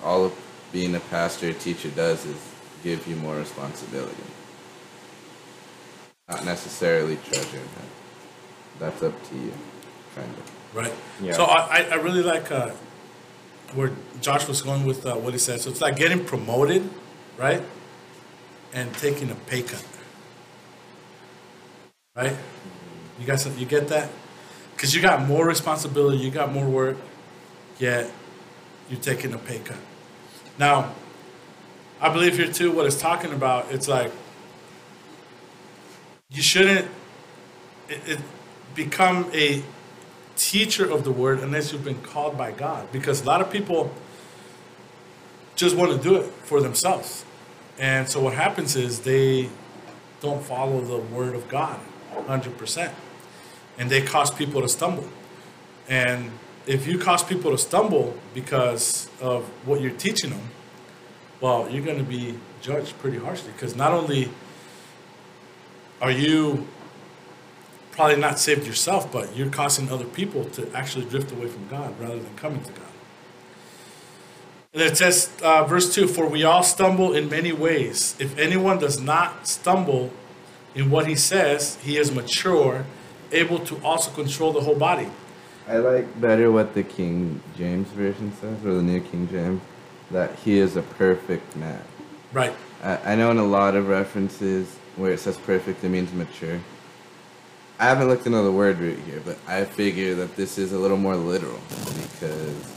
All 0.04 0.26
of 0.26 0.34
being 0.72 0.96
a 0.96 1.00
pastor 1.00 1.50
or 1.50 1.54
teacher 1.54 1.90
does 1.90 2.26
is 2.26 2.38
give 2.84 3.06
you 3.08 3.16
more 3.18 3.36
responsibility. 3.36 4.16
Not 6.30 6.46
necessarily 6.46 7.18
treasure 7.18 7.58
in. 7.58 7.64
That's 8.80 9.04
up 9.04 9.14
to 9.30 9.36
you, 9.36 9.52
kind 10.16 10.30
of. 10.30 10.76
Right. 10.76 10.94
Yeah. 11.22 11.34
So 11.34 11.44
I, 11.46 11.78
I- 11.80 11.88
I 11.92 11.96
really 11.96 12.24
like 12.24 12.52
uh, 12.52 12.72
where 13.76 13.92
Josh 14.22 14.48
was 14.48 14.62
going 14.62 14.86
with 14.86 15.06
uh, 15.06 15.16
what 15.16 15.34
he 15.34 15.40
said. 15.40 15.62
So 15.62 15.70
it's 15.70 15.82
like 15.82 15.96
getting 15.96 16.24
promoted, 16.26 16.90
right, 17.38 17.62
and 18.74 18.94
taking 18.96 19.30
a 19.30 19.36
pay 19.36 19.62
cut. 19.62 19.86
Right. 22.16 22.36
You 23.20 23.26
guys, 23.26 23.46
you 23.60 23.66
get 23.66 23.88
that? 23.90 24.10
Because 24.76 24.94
you 24.96 25.02
got 25.02 25.22
more 25.28 25.46
responsibility, 25.48 26.18
you 26.18 26.32
got 26.32 26.52
more 26.52 26.68
work, 26.68 26.98
yet 27.80 28.10
you're 28.90 29.00
taking 29.00 29.34
a 29.34 29.38
pay 29.38 29.60
cut. 29.60 29.78
Now, 30.58 30.94
I 32.02 32.10
believe 32.10 32.38
here 32.38 32.52
too. 32.52 32.72
What 32.72 32.86
it's 32.86 33.00
talking 33.00 33.32
about, 33.34 33.72
it's 33.72 33.88
like 33.88 34.12
you 36.30 36.42
shouldn't 36.42 36.88
it, 37.90 38.02
it 38.08 38.20
become 38.76 39.30
a 39.34 39.64
teacher 40.36 40.90
of 40.90 41.04
the 41.04 41.12
word 41.12 41.40
unless 41.40 41.72
you've 41.72 41.84
been 41.84 42.02
called 42.02 42.38
by 42.38 42.52
God. 42.52 42.92
Because 42.92 43.22
a 43.22 43.26
lot 43.26 43.42
of 43.42 43.52
people 43.52 43.92
just 45.56 45.76
want 45.76 45.92
to 45.92 45.98
do 45.98 46.16
it 46.16 46.24
for 46.24 46.62
themselves. 46.62 47.26
And 47.78 48.08
so 48.08 48.20
what 48.22 48.34
happens 48.34 48.76
is 48.76 49.02
they 49.02 49.50
don't 50.22 50.44
follow 50.44 50.82
the 50.82 50.98
word 50.98 51.36
of 51.36 51.48
God 51.48 51.80
100%. 52.14 52.92
And 53.78 53.90
they 53.90 54.02
cause 54.02 54.32
people 54.32 54.62
to 54.62 54.70
stumble. 54.70 55.08
And 55.88 56.32
if 56.66 56.88
you 56.88 56.98
cause 56.98 57.24
people 57.24 57.52
to 57.52 57.58
stumble 57.58 58.16
because 58.34 59.10
of 59.22 59.44
what 59.66 59.82
you're 59.82 59.92
teaching 59.92 60.30
them, 60.30 60.50
well, 61.42 61.70
you're 61.70 61.84
going 61.84 61.98
to 61.98 62.04
be 62.04 62.40
judged 62.62 62.98
pretty 63.00 63.18
harshly. 63.18 63.52
Because 63.52 63.76
not 63.76 63.92
only 63.92 64.30
are 66.02 66.12
you 66.12 66.68
probably 67.92 68.16
not 68.16 68.40
saved 68.40 68.66
yourself, 68.66 69.12
but 69.12 69.36
you're 69.36 69.50
causing 69.50 69.92
other 69.92 70.06
people 70.06 70.46
to 70.46 70.72
actually 70.74 71.06
drift 71.06 71.32
away 71.32 71.48
from 71.48 71.68
God 71.68 72.00
rather 72.00 72.20
than 72.20 72.36
coming 72.36 72.62
to 72.64 72.72
God. 72.72 72.82
And 74.74 74.82
it 74.82 74.98
says, 74.98 75.32
uh, 75.44 75.66
verse 75.66 75.94
2 75.94 76.08
For 76.08 76.28
we 76.28 76.44
all 76.44 76.64
stumble 76.64 77.14
in 77.14 77.30
many 77.30 77.52
ways. 77.52 78.16
If 78.20 78.38
anyone 78.40 78.80
does 78.80 79.00
not 79.00 79.48
stumble 79.48 80.12
in 80.74 80.90
what 80.90 81.08
he 81.08 81.16
says, 81.16 81.78
he 81.84 81.98
is 81.98 82.12
mature, 82.12 82.86
able 83.32 83.60
to 83.60 83.78
also 83.84 84.10
control 84.12 84.52
the 84.52 84.62
whole 84.62 84.76
body. 84.76 85.10
I 85.68 85.78
like 85.78 86.20
better 86.20 86.52
what 86.52 86.74
the 86.74 86.84
King 86.84 87.42
James 87.58 87.88
Version 87.90 88.34
says, 88.34 88.66
or 88.66 88.74
the 88.74 88.82
New 88.82 89.00
King 89.00 89.30
James, 89.30 89.62
that 90.12 90.36
he 90.40 90.58
is 90.58 90.76
a 90.76 90.82
perfect 90.82 91.56
man. 91.56 91.82
Right. 92.34 92.54
I, 92.84 93.14
I 93.14 93.16
know 93.16 93.32
in 93.32 93.38
a 93.38 93.46
lot 93.46 93.76
of 93.76 93.88
references 93.88 94.76
where 94.98 95.12
it 95.12 95.20
says 95.20 95.38
perfect, 95.38 95.84
it 95.84 95.90
means 95.90 96.12
mature. 96.12 96.60
I 97.80 97.86
haven't 97.86 98.08
looked 98.08 98.26
into 98.26 98.42
the 98.42 98.52
word 98.52 98.78
root 98.80 99.00
here, 99.00 99.22
but 99.26 99.38
I 99.48 99.66
figure 99.66 100.16
that 100.16 100.36
this 100.36 100.58
is 100.58 100.74
a 100.74 100.78
little 100.78 100.98
more 100.98 101.16
literal 101.16 101.60
because, 102.02 102.74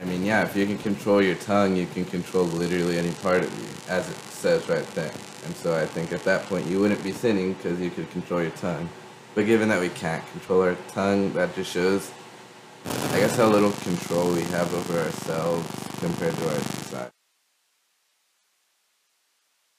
I 0.00 0.04
mean, 0.04 0.24
yeah, 0.24 0.42
if 0.42 0.56
you 0.56 0.66
can 0.66 0.78
control 0.78 1.22
your 1.22 1.36
tongue, 1.36 1.76
you 1.76 1.86
can 1.86 2.04
control 2.04 2.44
literally 2.44 2.98
any 2.98 3.12
part 3.12 3.42
of 3.42 3.58
you, 3.58 3.68
as 3.88 4.08
it 4.08 4.16
says 4.16 4.68
right 4.68 4.86
there. 4.94 5.12
And 5.44 5.56
so 5.56 5.74
I 5.74 5.86
think 5.86 6.12
at 6.12 6.24
that 6.24 6.44
point 6.46 6.66
you 6.66 6.80
wouldn't 6.80 7.02
be 7.02 7.12
sinning 7.12 7.54
because 7.54 7.80
you 7.80 7.90
could 7.90 8.10
control 8.10 8.42
your 8.42 8.50
tongue. 8.52 8.88
But 9.34 9.46
given 9.46 9.68
that 9.70 9.80
we 9.80 9.88
can't 9.88 10.22
control 10.32 10.62
our 10.62 10.76
tongue, 10.88 11.32
that 11.32 11.54
just 11.54 11.72
shows, 11.72 12.10
I 12.84 13.18
guess, 13.18 13.36
how 13.36 13.48
little 13.48 13.72
control 13.72 14.32
we 14.32 14.42
have 14.42 14.72
over 14.74 14.98
ourselves 14.98 15.66
compared 16.00 16.34
to 16.34 16.48
our 16.48 16.60
society. 16.60 17.12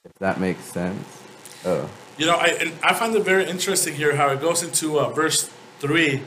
If 0.05 0.13
that 0.19 0.39
makes 0.39 0.63
sense. 0.63 1.21
Oh. 1.65 1.89
You 2.17 2.25
know, 2.25 2.35
I, 2.35 2.47
and 2.47 2.73
I 2.83 2.93
find 2.93 3.15
it 3.15 3.23
very 3.23 3.45
interesting 3.45 3.95
here 3.95 4.15
how 4.15 4.29
it 4.29 4.41
goes 4.41 4.63
into 4.63 4.99
uh, 4.99 5.09
verse 5.09 5.49
3, 5.79 6.21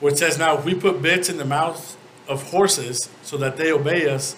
where 0.00 0.12
it 0.12 0.18
says, 0.18 0.38
Now 0.38 0.58
if 0.58 0.64
we 0.64 0.74
put 0.74 1.02
bits 1.02 1.28
in 1.28 1.36
the 1.36 1.44
mouth 1.44 1.96
of 2.26 2.50
horses 2.50 3.08
so 3.22 3.36
that 3.36 3.56
they 3.56 3.70
obey 3.70 4.08
us, 4.08 4.34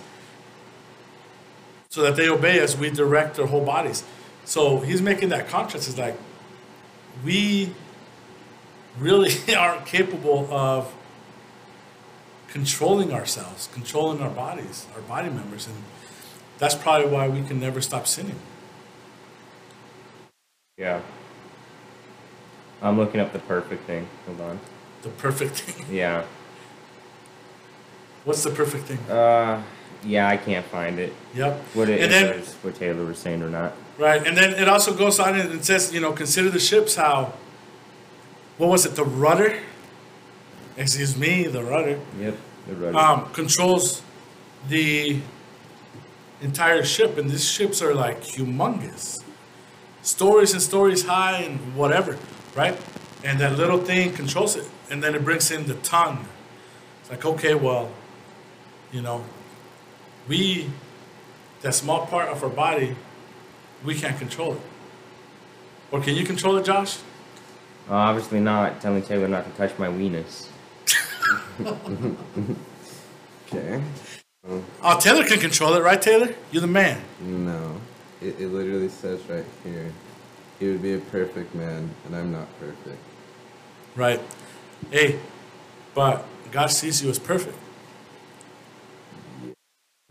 so 1.89 2.03
that 2.03 2.17
they 2.17 2.29
obey 2.29 2.61
us, 2.61 2.77
we 2.77 2.91
direct 2.91 3.37
their 3.37 3.47
whole 3.47 3.65
bodies. 3.65 4.05
So 4.45 4.81
he's 4.81 5.01
making 5.01 5.31
that 5.31 5.49
contrast. 5.49 5.89
It's 5.89 5.99
like, 5.99 6.17
we 7.25 7.75
really 8.99 9.33
aren't 9.57 9.87
capable 9.87 10.53
of 10.53 10.95
controlling 12.49 13.13
ourselves, 13.13 13.69
controlling 13.73 14.21
our 14.21 14.31
bodies, 14.31 14.87
our 14.95 15.03
body 15.03 15.29
members, 15.29 15.67
and 15.67 15.77
that's 16.59 16.75
probably 16.75 17.09
why 17.09 17.29
we 17.29 17.43
can 17.43 17.61
never 17.61 17.81
stop 17.81 18.07
sinning. 18.07 18.39
Yeah. 20.77 21.01
I'm 22.81 22.97
looking 22.97 23.21
up 23.21 23.33
the 23.33 23.41
perfect 23.41 23.85
thing. 23.87 24.09
Hold 24.27 24.41
on. 24.41 24.61
The 25.03 25.09
perfect 25.11 25.55
thing. 25.61 25.87
Yeah. 25.95 26.25
What's 28.25 28.43
the 28.43 28.51
perfect 28.51 28.85
thing? 28.85 28.99
Uh, 29.11 29.63
yeah, 30.05 30.29
I 30.29 30.37
can't 30.37 30.65
find 30.67 30.99
it. 30.99 31.13
Yep. 31.35 31.61
What 31.75 31.89
it 31.89 32.01
and 32.01 32.13
then 32.13 32.43
what 32.63 32.75
Taylor 32.77 33.05
was 33.05 33.19
saying 33.19 33.43
or 33.43 33.51
not. 33.51 33.73
right, 33.99 34.25
and 34.25 34.37
then 34.37 34.53
it 34.53 34.69
also 34.69 34.95
goes 34.95 35.19
on 35.19 35.39
and 35.39 35.53
it 35.53 35.65
says, 35.65 35.93
you 35.93 36.01
know, 36.01 36.13
consider 36.13 36.51
the 36.51 36.61
ships 36.61 36.95
how. 36.97 37.33
What 38.59 38.69
was 38.69 38.85
it? 38.85 38.95
The 38.97 39.05
rudder. 39.05 39.59
Excuse 40.77 41.17
me, 41.17 41.45
the 41.45 41.63
rudder. 41.63 41.99
Yep. 42.21 42.37
The 42.69 42.75
rudder. 42.75 42.99
um, 42.99 43.33
controls 43.33 44.03
the 44.69 45.21
entire 46.41 46.85
ship, 46.85 47.17
and 47.19 47.31
these 47.31 47.49
ships 47.49 47.81
are 47.83 47.95
like 47.95 48.23
humongous, 48.23 49.23
stories 50.03 50.53
and 50.53 50.63
stories 50.63 51.05
high 51.07 51.39
and 51.39 51.75
whatever, 51.75 52.17
right? 52.55 52.77
And 53.25 53.41
that 53.41 53.57
little 53.57 53.79
thing 53.79 54.13
controls 54.13 54.55
it, 54.57 54.69
and 54.91 55.03
then 55.03 55.15
it 55.15 55.25
brings 55.25 55.51
in 55.51 55.67
the 55.67 55.75
tongue. 55.75 56.27
It's 57.01 57.11
like, 57.11 57.25
okay, 57.25 57.55
well, 57.55 57.91
you 58.93 59.03
know, 59.03 59.25
we, 60.29 60.71
that 61.63 61.75
small 61.75 62.07
part 62.07 62.29
of 62.29 62.43
our 62.45 62.51
body, 62.51 62.95
we 63.85 63.95
can't 63.95 64.19
control 64.19 64.55
it. 64.55 64.61
Or 65.91 66.01
can 66.01 66.15
you 66.15 66.25
control 66.25 66.57
it, 66.57 66.65
Josh? 66.65 66.99
Uh, 67.89 67.95
obviously 67.95 68.41
not. 68.41 68.81
Telling 68.81 69.03
Taylor 69.03 69.29
not 69.29 69.45
to 69.45 69.51
touch 69.57 69.79
my 69.79 69.89
weenus. 69.89 70.49
Okay. 73.51 73.83
Oh, 74.83 74.99
Taylor 75.01 75.25
can 75.25 75.39
control 75.41 75.75
it, 75.75 75.83
right, 75.83 76.01
Taylor? 76.01 76.35
You're 76.53 76.61
the 76.61 76.67
man. 76.67 77.03
No. 77.21 77.81
It, 78.21 78.41
it 78.41 78.49
literally 78.49 78.89
says 78.89 79.21
right 79.29 79.45
here. 79.65 79.93
He 80.59 80.69
would 80.69 80.83
be 80.83 80.95
a 80.95 80.99
perfect 80.99 81.55
man, 81.55 81.91
and 82.05 82.17
I'm 82.17 82.33
not 82.33 82.49
perfect. 82.59 82.99
Right. 83.95 84.21
Hey, 84.91 85.19
but 85.95 86.25
God 86.51 86.67
sees 86.67 87.03
you 87.03 87.11
as 87.11 87.19
perfect. 87.19 87.57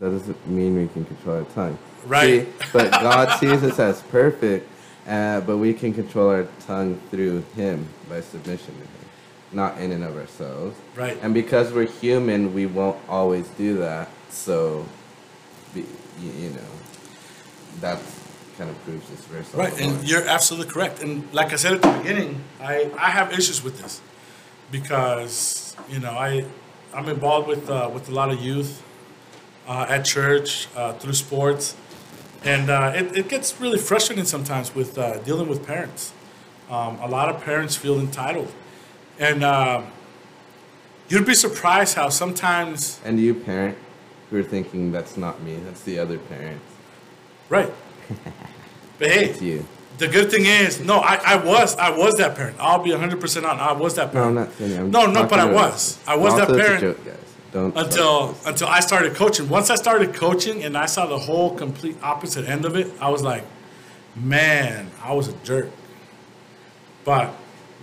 That 0.00 0.10
doesn't 0.10 0.46
mean 0.46 0.76
we 0.76 0.88
can 0.88 1.04
control 1.04 1.38
our 1.38 1.44
tongue. 1.44 1.78
Right. 2.06 2.46
See, 2.46 2.52
but 2.72 2.92
God 2.92 3.38
sees 3.38 3.62
us 3.62 3.78
as 3.78 4.00
perfect, 4.02 4.68
uh, 5.08 5.40
but 5.40 5.56
we 5.56 5.72
can 5.72 5.92
control 5.94 6.30
our 6.30 6.46
tongue 6.60 7.00
through 7.10 7.42
Him 7.56 7.88
by 8.08 8.20
submission 8.20 8.74
to 8.74 8.80
Him, 8.80 8.88
not 9.52 9.78
in 9.78 9.92
and 9.92 10.04
of 10.04 10.16
ourselves. 10.16 10.78
Right. 10.94 11.18
And 11.22 11.32
because 11.32 11.72
we're 11.72 11.86
human, 11.86 12.54
we 12.54 12.66
won't 12.66 12.98
always 13.08 13.48
do 13.48 13.78
that. 13.78 14.08
So, 14.30 14.86
be, 15.74 15.80
you, 16.20 16.30
you 16.38 16.50
know, 16.50 16.60
that 17.80 17.98
kind 18.58 18.68
of 18.68 18.84
proves 18.84 19.08
this 19.08 19.24
verse. 19.26 19.54
Right, 19.54 19.80
and 19.80 19.94
more. 19.94 20.04
you're 20.04 20.26
absolutely 20.26 20.70
correct. 20.70 21.02
And 21.02 21.32
like 21.32 21.52
I 21.52 21.56
said 21.56 21.74
at 21.74 21.82
the 21.82 21.92
beginning, 21.98 22.44
I, 22.60 22.90
I 22.98 23.10
have 23.10 23.32
issues 23.32 23.62
with 23.62 23.80
this 23.80 24.02
because 24.70 25.76
you 25.88 26.00
know 26.00 26.10
I 26.10 26.44
I'm 26.92 27.08
involved 27.08 27.48
with 27.48 27.70
uh, 27.70 27.90
with 27.92 28.08
a 28.08 28.12
lot 28.12 28.30
of 28.30 28.40
youth 28.40 28.82
uh, 29.66 29.86
at 29.88 30.04
church 30.04 30.68
uh, 30.76 30.92
through 30.94 31.14
sports, 31.14 31.76
and 32.44 32.70
uh, 32.70 32.92
it 32.94 33.16
it 33.16 33.28
gets 33.28 33.60
really 33.60 33.78
frustrating 33.78 34.24
sometimes 34.24 34.74
with 34.74 34.96
uh, 34.98 35.18
dealing 35.18 35.48
with 35.48 35.66
parents. 35.66 36.12
Um, 36.70 36.98
a 37.00 37.08
lot 37.08 37.28
of 37.34 37.42
parents 37.42 37.76
feel 37.76 37.98
entitled, 37.98 38.52
and 39.18 39.42
uh, 39.42 39.82
you'd 41.08 41.26
be 41.26 41.34
surprised 41.34 41.94
how 41.96 42.08
sometimes 42.10 43.00
And 43.04 43.18
you, 43.18 43.34
parent, 43.34 43.76
who 44.30 44.38
are 44.38 44.42
thinking 44.42 44.92
that's 44.92 45.16
not 45.16 45.42
me, 45.42 45.56
that's 45.64 45.82
the 45.82 45.98
other 45.98 46.18
parent. 46.18 46.60
right. 47.48 47.72
But 48.98 49.10
hey, 49.12 49.26
It's 49.30 49.40
you. 49.40 49.64
The 49.98 50.08
good 50.08 50.28
thing 50.30 50.44
is, 50.44 50.80
no, 50.80 50.98
I, 50.98 51.20
I 51.24 51.36
was 51.36 51.76
I 51.76 51.90
was 51.96 52.16
that 52.18 52.34
parent. 52.36 52.56
I'll 52.58 52.82
be 52.82 52.90
100% 52.90 53.44
on. 53.48 53.60
I 53.60 53.72
was 53.72 53.94
that 53.94 54.06
No, 54.08 54.12
parent 54.12 54.28
I'm 54.28 54.34
not 54.34 54.52
saying 54.54 54.78
I'm 54.78 54.90
No, 54.90 55.06
no, 55.06 55.26
but 55.26 55.38
I 55.38 55.44
was. 55.52 55.98
I 56.06 56.16
was 56.16 56.34
that 56.34 56.48
parent 56.48 56.80
joke. 56.80 56.98
Don't 57.52 57.76
until 57.76 58.36
until 58.44 58.68
I 58.68 58.80
started 58.80 59.14
coaching. 59.14 59.48
Once 59.48 59.70
I 59.70 59.74
started 59.74 60.14
coaching 60.14 60.64
and 60.64 60.76
I 60.76 60.86
saw 60.86 61.06
the 61.06 61.18
whole 61.18 61.54
complete 61.54 61.96
opposite 62.02 62.46
end 62.48 62.64
of 62.64 62.76
it, 62.76 62.92
I 63.00 63.08
was 63.08 63.22
like, 63.22 63.44
man, 64.14 64.90
I 65.02 65.14
was 65.14 65.28
a 65.28 65.32
jerk. 65.44 65.70
But 67.04 67.32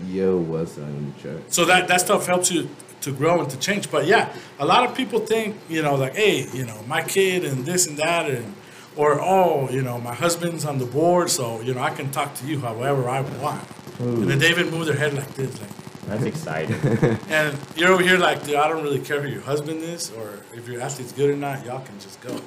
Yo 0.08 0.38
was 0.38 0.78
a 0.78 0.88
joke. 1.22 1.44
so 1.48 1.66
that 1.66 1.88
that 1.88 2.02
stuff 2.02 2.28
helps 2.28 2.52
you 2.52 2.70
to 3.02 3.12
grow 3.12 3.42
and 3.42 3.50
to 3.50 3.58
change. 3.58 3.90
But 3.90 4.06
yeah, 4.06 4.34
a 4.60 4.66
lot 4.66 4.88
of 4.88 4.96
people 4.96 5.20
think, 5.20 5.56
you 5.70 5.82
know, 5.82 5.96
like, 5.96 6.16
hey, 6.16 6.48
you 6.54 6.66
know, 6.66 6.80
my 6.88 7.02
kid 7.02 7.44
and 7.44 7.66
this 7.66 7.88
and 7.88 7.98
that 7.98 8.30
and 8.30 8.54
or 8.96 9.20
oh, 9.20 9.70
you 9.70 9.82
know, 9.82 10.00
my 10.00 10.14
husband's 10.14 10.64
on 10.64 10.78
the 10.78 10.86
board, 10.86 11.30
so 11.30 11.60
you 11.62 11.74
know, 11.74 11.82
I 11.82 11.90
can 11.90 12.12
talk 12.12 12.36
to 12.36 12.48
you 12.48 12.60
however 12.60 13.10
I 13.10 13.22
want. 13.22 13.68
And 14.00 14.30
then 14.30 14.40
David 14.40 14.72
moved 14.72 14.88
their 14.90 14.96
head 14.96 15.14
like 15.14 15.34
this, 15.36 15.60
like 15.60 15.70
That's 16.08 16.24
exciting. 16.24 16.80
And 17.30 17.58
you're 17.76 17.92
over 17.92 18.04
here 18.04 18.18
like, 18.18 18.44
dude, 18.46 18.56
I 18.56 18.68
don't 18.68 18.84
really 18.84 19.00
care 19.00 19.22
who 19.22 19.28
your 19.28 19.42
husband 19.42 19.82
is 19.84 20.12
or 20.12 20.40
if 20.54 20.68
your 20.68 20.82
athlete's 20.82 21.12
good 21.12 21.30
or 21.30 21.36
not. 21.36 21.66
Y'all 21.66 21.84
can 21.84 22.00
just 22.00 22.22
go. 22.22 22.40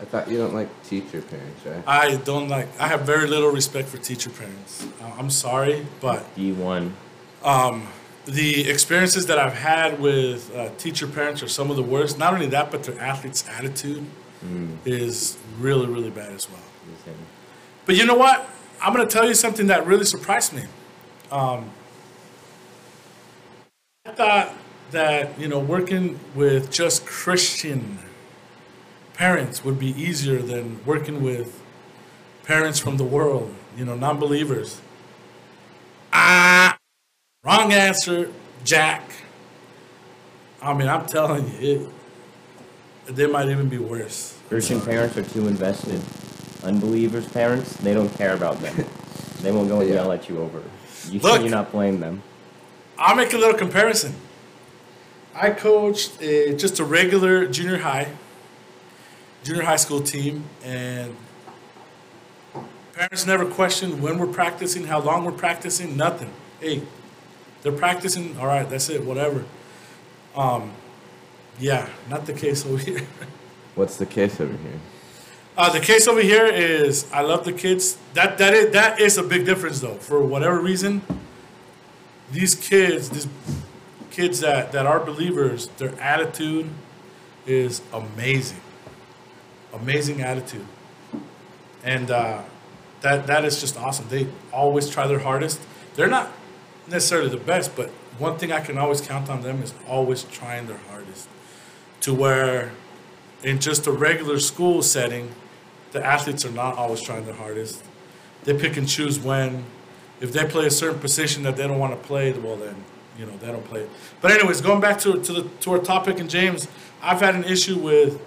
I 0.00 0.04
thought 0.04 0.28
you 0.30 0.38
don't 0.38 0.54
like 0.54 0.68
teacher 0.84 1.20
parents, 1.20 1.64
right? 1.66 1.82
I 1.86 2.16
don't 2.16 2.48
like. 2.48 2.68
I 2.80 2.88
have 2.88 3.02
very 3.02 3.26
little 3.28 3.50
respect 3.50 3.88
for 3.88 3.98
teacher 3.98 4.30
parents. 4.30 4.86
Uh, 5.00 5.10
I'm 5.18 5.30
sorry, 5.30 5.86
but 6.00 6.24
D1. 6.36 6.92
the 8.26 8.68
experiences 8.70 9.26
that 9.26 9.38
I've 9.38 9.54
had 9.54 10.00
with 10.00 10.54
uh, 10.54 10.70
teacher 10.78 11.06
parents 11.06 11.42
are 11.42 11.48
some 11.48 11.70
of 11.70 11.76
the 11.76 11.82
worst. 11.82 12.18
Not 12.18 12.32
only 12.34 12.46
that, 12.46 12.70
but 12.70 12.84
their 12.84 12.98
athlete's 13.00 13.44
attitude 13.48 14.04
is 14.86 15.36
really, 15.58 15.86
really 15.86 16.10
bad 16.10 16.32
as 16.32 16.48
well. 16.50 16.60
But 17.86 17.96
you 17.96 18.06
know 18.06 18.14
what? 18.16 18.48
I'm 18.80 18.94
going 18.94 19.06
to 19.06 19.12
tell 19.12 19.26
you 19.26 19.34
something 19.34 19.66
that 19.66 19.86
really 19.86 20.06
surprised 20.06 20.52
me. 20.54 20.64
Um, 21.30 21.70
I 24.10 24.12
thought 24.12 24.54
that, 24.90 25.38
you 25.38 25.46
know, 25.46 25.60
working 25.60 26.18
with 26.34 26.72
just 26.72 27.06
Christian 27.06 28.00
parents 29.14 29.64
would 29.64 29.78
be 29.78 29.88
easier 29.90 30.42
than 30.42 30.84
working 30.84 31.22
with 31.22 31.62
parents 32.42 32.80
from 32.80 32.96
the 32.96 33.04
world, 33.04 33.54
you 33.76 33.84
know, 33.84 33.94
non 33.94 34.18
believers. 34.18 34.80
Ah, 36.12 36.76
wrong 37.44 37.72
answer, 37.72 38.32
Jack. 38.64 39.12
I 40.60 40.74
mean, 40.74 40.88
I'm 40.88 41.06
telling 41.06 41.46
you, 41.60 41.92
it, 43.06 43.14
they 43.14 43.28
might 43.28 43.48
even 43.48 43.68
be 43.68 43.78
worse. 43.78 44.36
Christian 44.48 44.80
parents 44.80 45.16
are 45.16 45.22
too 45.22 45.46
invested. 45.46 46.02
Unbelievers' 46.64 47.28
parents, 47.28 47.76
they 47.76 47.94
don't 47.94 48.12
care 48.16 48.34
about 48.34 48.58
them. 48.60 48.74
they 49.42 49.52
won't 49.52 49.68
go 49.68 49.78
and 49.80 49.88
Yeah. 49.88 49.94
yell 49.96 50.10
at 50.10 50.28
you 50.28 50.40
over. 50.40 50.62
You 51.08 51.20
Look. 51.20 51.42
you 51.42 51.48
not 51.48 51.70
blame 51.70 52.00
them. 52.00 52.24
I'll 53.00 53.16
make 53.16 53.32
a 53.32 53.38
little 53.38 53.54
comparison. 53.54 54.14
I 55.34 55.52
coached 55.52 56.20
a, 56.20 56.54
just 56.54 56.80
a 56.80 56.84
regular 56.84 57.46
junior 57.46 57.78
high, 57.78 58.08
junior 59.42 59.62
high 59.62 59.76
school 59.76 60.02
team, 60.02 60.44
and 60.62 61.16
parents 62.92 63.26
never 63.26 63.46
questioned 63.46 64.02
when 64.02 64.18
we're 64.18 64.26
practicing, 64.26 64.84
how 64.84 65.00
long 65.00 65.24
we're 65.24 65.32
practicing, 65.32 65.96
nothing. 65.96 66.30
Hey, 66.60 66.82
they're 67.62 67.72
practicing, 67.72 68.38
all 68.38 68.46
right, 68.46 68.68
that's 68.68 68.90
it, 68.90 69.02
whatever. 69.02 69.46
Um, 70.36 70.72
yeah, 71.58 71.88
not 72.10 72.26
the 72.26 72.34
case 72.34 72.66
over 72.66 72.76
here. 72.84 73.06
What's 73.76 73.96
the 73.96 74.04
case 74.04 74.38
over 74.42 74.52
here? 74.52 74.80
Uh, 75.56 75.72
the 75.72 75.80
case 75.80 76.06
over 76.06 76.20
here 76.20 76.44
is 76.44 77.10
I 77.14 77.22
love 77.22 77.46
the 77.46 77.52
kids. 77.54 77.96
That 78.12 78.36
that 78.38 78.52
is 78.52 78.72
that 78.72 79.00
is 79.00 79.16
a 79.16 79.22
big 79.22 79.46
difference 79.46 79.80
though. 79.80 79.94
For 79.94 80.22
whatever 80.22 80.60
reason, 80.60 81.02
these 82.32 82.54
kids, 82.54 83.10
these 83.10 83.28
kids 84.10 84.40
that 84.40 84.72
that 84.72 84.86
are 84.86 85.00
believers, 85.00 85.68
their 85.78 85.98
attitude 86.00 86.68
is 87.46 87.82
amazing. 87.92 88.60
Amazing 89.72 90.20
attitude, 90.20 90.66
and 91.84 92.10
uh, 92.10 92.42
that 93.02 93.28
that 93.28 93.44
is 93.44 93.60
just 93.60 93.78
awesome. 93.78 94.06
They 94.08 94.26
always 94.52 94.90
try 94.90 95.06
their 95.06 95.20
hardest. 95.20 95.60
They're 95.94 96.08
not 96.08 96.32
necessarily 96.88 97.28
the 97.28 97.36
best, 97.36 97.76
but 97.76 97.88
one 98.18 98.36
thing 98.36 98.50
I 98.50 98.60
can 98.60 98.78
always 98.78 99.00
count 99.00 99.30
on 99.30 99.42
them 99.42 99.62
is 99.62 99.72
always 99.86 100.24
trying 100.24 100.66
their 100.66 100.80
hardest. 100.90 101.28
To 102.02 102.12
where 102.12 102.72
in 103.44 103.60
just 103.60 103.86
a 103.86 103.92
regular 103.92 104.40
school 104.40 104.82
setting, 104.82 105.30
the 105.92 106.04
athletes 106.04 106.44
are 106.44 106.50
not 106.50 106.76
always 106.76 107.00
trying 107.00 107.24
their 107.24 107.34
hardest. 107.34 107.84
They 108.42 108.58
pick 108.58 108.76
and 108.76 108.88
choose 108.88 109.20
when. 109.20 109.64
If 110.20 110.32
they 110.32 110.44
play 110.44 110.66
a 110.66 110.70
certain 110.70 111.00
position 111.00 111.42
that 111.44 111.56
they 111.56 111.66
don't 111.66 111.78
want 111.78 112.00
to 112.00 112.06
play, 112.06 112.32
well 112.32 112.56
then, 112.56 112.76
you 113.18 113.24
know, 113.24 113.36
they 113.38 113.46
don't 113.46 113.64
play 113.64 113.80
it. 113.82 113.90
But 114.20 114.32
anyways, 114.32 114.60
going 114.60 114.80
back 114.80 114.98
to 115.00 115.20
to 115.22 115.32
the 115.32 115.42
to 115.60 115.72
our 115.72 115.78
topic 115.78 116.18
and 116.18 116.28
James, 116.28 116.68
I've 117.02 117.20
had 117.20 117.34
an 117.34 117.44
issue 117.44 117.78
with, 117.78 118.20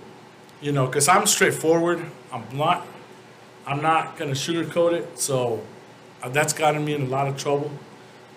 you 0.60 0.72
know, 0.72 0.88
because 0.88 1.08
I'm 1.08 1.28
straightforward. 1.28 2.04
I'm 2.32 2.46
not. 2.58 2.88
I'm 3.66 3.82
not 3.82 4.18
gonna 4.18 4.32
sugarcoat 4.32 4.94
it. 4.94 5.20
So 5.20 5.62
uh, 6.22 6.30
that's 6.30 6.52
gotten 6.52 6.84
me 6.84 6.96
in 6.96 7.04
a 7.04 7.10
lot 7.10 7.28
of 7.28 7.38
trouble 7.38 7.72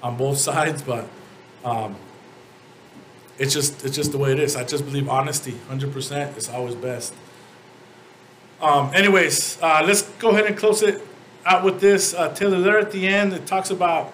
on 0.03 0.17
both 0.17 0.39
sides. 0.49 0.83
But 0.83 1.09
um, 1.65 1.97
it's 3.39 3.55
just 3.55 3.85
it's 3.87 3.97
just 3.97 4.13
the 4.13 4.19
way 4.19 4.33
it 4.33 4.39
is. 4.39 4.55
I 4.55 4.65
just 4.65 4.85
believe 4.85 5.09
honesty, 5.09 5.57
hundred 5.69 5.93
percent, 5.95 6.37
is 6.37 6.51
always 6.51 6.75
best. 6.75 7.15
Um, 8.61 8.91
anyways, 8.95 9.61
uh, 9.63 9.83
let's 9.85 10.03
go 10.03 10.31
ahead 10.31 10.47
and 10.47 10.57
close 10.57 10.83
it 10.83 11.03
out 11.47 11.65
with 11.65 11.81
this. 11.81 12.13
Uh, 12.13 12.29
Taylor, 12.35 12.61
there 12.61 12.79
at 12.79 12.91
the 12.91 13.07
end, 13.07 13.33
it 13.33 13.47
talks 13.47 13.71
about 13.71 14.13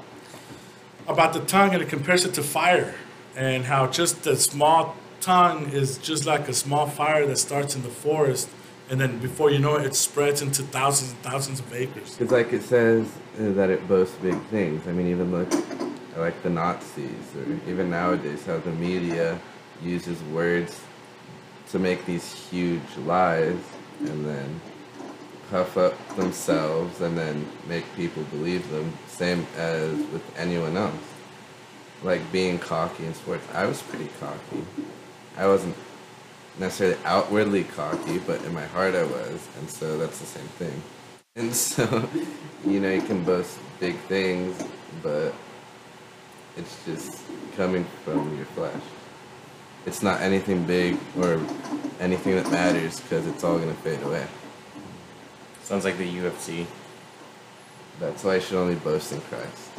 about 1.09 1.33
the 1.33 1.41
tongue 1.41 1.73
and 1.75 1.83
it 1.83 1.89
compares 1.89 2.25
it 2.25 2.35
to 2.35 2.43
fire, 2.43 2.95
and 3.35 3.65
how 3.65 3.89
just 3.89 4.23
the 4.23 4.37
small 4.37 4.95
tongue 5.21 5.69
is 5.71 5.99
just 5.99 6.27
like 6.27 6.49
a 6.49 6.53
small 6.53 6.87
fire 6.87 7.27
that 7.27 7.39
starts 7.39 7.75
in 7.75 7.83
the 7.83 7.89
forest, 7.89 8.49
and 8.89 9.01
then 9.01 9.19
before 9.19 9.51
you 9.51 9.59
know 9.59 9.77
it, 9.77 9.87
it 9.87 9.95
spreads 9.97 10.43
into 10.43 10.63
thousands 10.63 11.13
and 11.13 11.21
thousands 11.23 11.59
of 11.59 11.73
acres. 11.75 12.17
It's 12.21 12.31
like 12.31 12.53
it 12.53 12.63
says 12.63 13.07
uh, 13.41 13.51
that 13.53 13.71
it 13.71 13.89
boasts 13.89 14.17
big 14.17 14.41
things. 14.45 14.87
I 14.87 14.93
mean, 14.93 15.09
even 15.09 15.33
look 15.33 15.51
like 16.17 16.41
the 16.43 16.51
Nazis, 16.51 17.09
or 17.37 17.71
even 17.71 17.91
nowadays, 17.91 18.45
how 18.45 18.59
the 18.59 18.73
media 18.73 19.41
uses 19.83 20.23
words 20.25 20.81
to 21.71 21.79
make 21.79 22.05
these 22.05 22.33
huge 22.33 22.97
lies 22.99 23.59
and 24.01 24.27
then 24.27 24.61
puff 25.53 25.77
up 25.77 26.17
themselves 26.17 27.03
and 27.03 27.17
then 27.17 27.47
make 27.69 27.85
people 27.95 28.23
believe 28.25 28.69
them. 28.71 28.91
Same 29.07 29.47
as 29.59 29.93
with 30.11 30.25
anyone 30.39 30.79
else. 30.79 30.95
Like 32.03 32.21
being 32.33 32.59
cocky 32.59 33.05
in 33.05 33.13
sports. 33.13 33.47
I 33.53 33.67
was 33.67 33.83
pretty 33.83 34.09
cocky. 34.19 34.65
I 35.37 35.47
wasn't 35.47 35.77
necessarily 36.59 36.99
outwardly 37.05 37.65
cocky, 37.65 38.19
but 38.21 38.43
in 38.45 38.55
my 38.55 38.65
heart 38.65 38.95
I 38.95 39.05
was, 39.05 39.47
and 39.59 39.69
so 39.69 39.99
that's 39.99 40.19
the 40.19 40.27
same 40.27 40.49
thing. 40.59 40.83
And 41.35 41.55
so, 41.55 42.11
you 42.67 42.79
know, 42.79 42.91
you 42.91 43.01
can 43.01 43.25
boast 43.25 43.59
big 43.81 43.97
things, 44.01 44.55
but 45.03 45.33
it's 46.59 46.85
just 46.85 47.23
coming 47.57 47.87
from 48.05 48.37
your 48.37 48.45
flesh. 48.55 48.83
It's 49.87 50.03
not 50.03 50.21
anything 50.21 50.65
big 50.67 50.99
or 51.17 51.41
anything 52.01 52.37
that 52.37 52.51
matters 52.51 53.01
because 53.01 53.27
it's 53.27 53.43
all 53.45 53.59
gonna 53.59 53.73
fade 53.73 54.03
away. 54.03 54.27
Sounds 55.63 55.85
like 55.85 55.99
the 55.99 56.09
UFC. 56.09 56.67
That's 58.01 58.25
why 58.25 58.35
I 58.37 58.39
should 58.41 58.59
only 58.59 58.75
boast 58.75 59.13
in 59.13 59.21
Christ. 59.23 59.71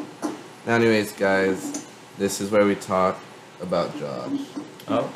Now, 0.65 0.76
anyways, 0.76 1.12
guys, 1.13 1.86
this 2.17 2.39
is 2.39 2.50
where 2.50 2.65
we 2.65 2.76
talk 2.76 3.19
about 3.62 3.98
Josh. 4.00 4.39
Oh. 4.88 5.13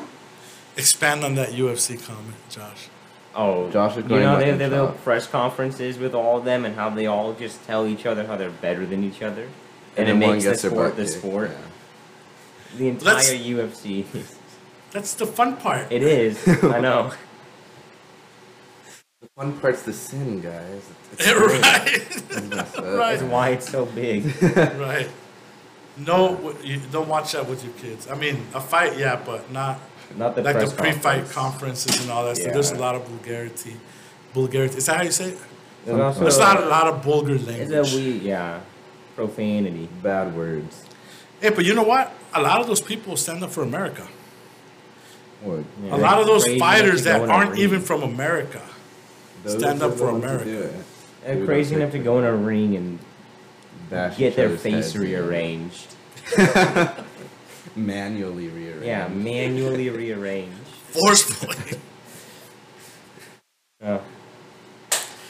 Expand 0.76 1.24
on 1.24 1.34
that 1.36 1.50
UFC 1.50 2.02
comment, 2.04 2.36
Josh. 2.50 2.88
Oh, 3.34 3.70
Josh 3.70 3.92
is 3.92 4.02
you 4.04 4.08
going 4.08 4.22
know 4.22 4.36
they 4.38 4.46
have 4.46 4.54
in 4.54 4.58
their 4.58 4.68
little 4.68 4.88
press 5.02 5.26
conferences 5.26 5.98
with 5.98 6.14
all 6.14 6.38
of 6.38 6.44
them 6.44 6.64
and 6.64 6.74
how 6.74 6.90
they 6.90 7.06
all 7.06 7.34
just 7.34 7.64
tell 7.66 7.86
each 7.86 8.04
other 8.06 8.26
how 8.26 8.36
they're 8.36 8.50
better 8.50 8.84
than 8.84 9.04
each 9.04 9.22
other, 9.22 9.48
and, 9.96 10.08
then 10.08 10.22
it 10.22 10.26
makes 10.26 10.44
the 10.44 10.54
sport 10.56 10.96
the 10.96 11.06
sport. 11.06 11.50
yeah. 11.50 12.78
The 12.78 12.88
entire 12.88 13.14
Let's- 13.14 13.30
UFC. 13.32 14.04
That's 14.90 15.14
the 15.14 15.26
fun 15.26 15.56
part. 15.56 15.92
it 15.92 16.02
is. 16.02 16.46
I 16.64 16.80
know. 16.80 17.12
The 19.38 19.44
fun 19.44 19.60
part's 19.60 19.82
the 19.82 19.92
sin, 19.92 20.40
guys. 20.40 20.82
It's, 21.12 21.28
it's 21.28 21.32
great. 21.32 21.62
right. 21.62 21.94
It's. 21.94 22.76
Right. 22.76 23.18
That's 23.18 23.22
why 23.22 23.50
it's 23.50 23.68
so 23.68 23.86
big. 23.86 24.24
right. 24.42 25.08
No, 25.96 26.56
you 26.64 26.80
don't 26.90 27.08
watch 27.08 27.32
that 27.32 27.48
with 27.48 27.62
your 27.62 27.72
kids. 27.74 28.08
I 28.10 28.16
mean, 28.16 28.44
a 28.52 28.60
fight, 28.60 28.98
yeah, 28.98 29.20
but 29.24 29.50
not 29.52 29.78
Not 30.16 30.34
the 30.34 30.42
like 30.42 30.58
the 30.58 30.74
pre-fight 30.74 31.30
conference. 31.30 31.32
conferences 31.34 32.00
and 32.02 32.10
all 32.10 32.24
that 32.24 32.36
stuff. 32.36 32.52
There's 32.52 32.72
a 32.72 32.78
lot 32.78 32.96
of 32.96 33.06
vulgarity. 33.06 33.76
Vulgarity. 34.34 34.76
Is 34.78 34.86
that 34.86 34.96
how 34.96 35.02
you 35.04 35.12
say 35.12 35.30
it? 35.30 35.38
There's 35.84 36.00
also 36.00 36.20
There's 36.20 36.38
not 36.38 36.60
a 36.60 36.66
lot 36.66 36.88
of 36.88 37.04
vulgar 37.04 37.36
It's 37.36 37.46
language. 37.46 37.94
a 37.94 37.96
we 37.96 38.18
yeah, 38.18 38.60
profanity. 39.14 39.88
Bad 40.02 40.36
words. 40.36 40.82
Hey, 41.40 41.50
but 41.50 41.64
you 41.64 41.74
know 41.76 41.84
what? 41.84 42.12
A 42.34 42.42
lot 42.42 42.60
of 42.60 42.66
those 42.66 42.80
people 42.80 43.16
stand 43.16 43.44
up 43.44 43.50
for 43.50 43.62
America. 43.62 44.08
Or 45.46 45.62
Yeah. 45.84 45.94
A 45.94 45.98
lot 45.98 46.20
of 46.20 46.26
those 46.26 46.44
fighters 46.58 47.06
enough 47.06 47.12
that 47.12 47.18
go 47.18 47.24
in 47.24 47.30
a 47.30 47.32
aren't 47.32 47.58
even 47.58 47.80
from 47.80 48.02
America. 48.02 48.67
Those 49.44 49.58
Stand 49.58 49.82
up 49.82 49.94
for 49.94 50.10
America. 50.10 50.44
do 50.44 50.60
it. 50.62 50.74
They're 51.24 51.44
crazy 51.44 51.74
enough 51.74 51.92
to 51.92 51.98
go 51.98 52.18
in 52.18 52.24
a 52.24 52.34
ring 52.34 52.76
and 52.76 52.98
bash 53.90 54.16
get 54.16 54.36
their 54.36 54.56
face 54.56 54.94
rearranged. 54.96 55.94
Manually 57.76 58.48
rearranged. 58.48 58.84
Yeah, 58.86 59.08
manually 59.08 59.90
rearranged. 59.90 60.54
Forcefully. 60.92 61.78
Oh. 63.80 64.02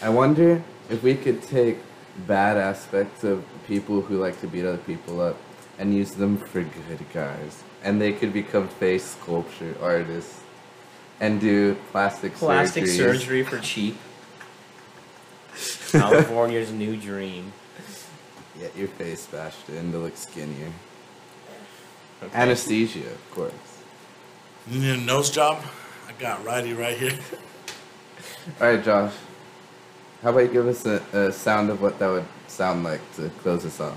I 0.00 0.08
wonder 0.08 0.62
if 0.88 1.02
we 1.02 1.14
could 1.14 1.42
take 1.42 1.80
bad 2.26 2.56
aspects 2.56 3.22
of 3.22 3.44
people 3.66 4.00
who 4.00 4.16
like 4.16 4.40
to 4.40 4.46
beat 4.46 4.64
other 4.64 4.78
people 4.78 5.20
up 5.20 5.36
and 5.78 5.94
use 5.94 6.12
them 6.12 6.38
for 6.38 6.62
good 6.62 7.04
guys. 7.12 7.62
And 7.84 8.00
they 8.00 8.14
could 8.14 8.32
become 8.32 8.68
face 8.68 9.04
sculpture 9.04 9.76
artists 9.82 10.40
and 11.20 11.40
do 11.40 11.76
plastic, 11.90 12.34
Plastic 12.34 12.84
surgeries. 12.84 12.96
surgery 12.96 13.42
for 13.42 13.58
cheap. 13.58 13.96
California's 15.90 16.70
new 16.70 16.96
dream. 16.96 17.52
Get 18.58 18.76
your 18.76 18.88
face 18.88 19.26
bashed 19.26 19.68
in 19.68 19.92
to 19.92 19.98
look 19.98 20.16
skinnier. 20.16 20.72
Okay. 22.22 22.36
Anesthesia, 22.36 23.06
of 23.10 23.30
course. 23.30 23.52
You 24.68 24.80
need 24.80 24.90
a 24.90 24.96
nose 24.96 25.30
job? 25.30 25.62
I 26.08 26.12
got 26.20 26.44
righty 26.44 26.72
right 26.74 26.96
here. 26.96 27.18
Alright, 28.60 28.84
Josh. 28.84 29.12
How 30.22 30.30
about 30.30 30.40
you 30.40 30.48
give 30.48 30.66
us 30.66 30.84
a, 30.84 31.00
a 31.12 31.32
sound 31.32 31.70
of 31.70 31.80
what 31.80 31.98
that 32.00 32.08
would 32.08 32.26
sound 32.48 32.82
like 32.82 33.00
to 33.16 33.28
close 33.42 33.64
us 33.64 33.80
off? 33.80 33.96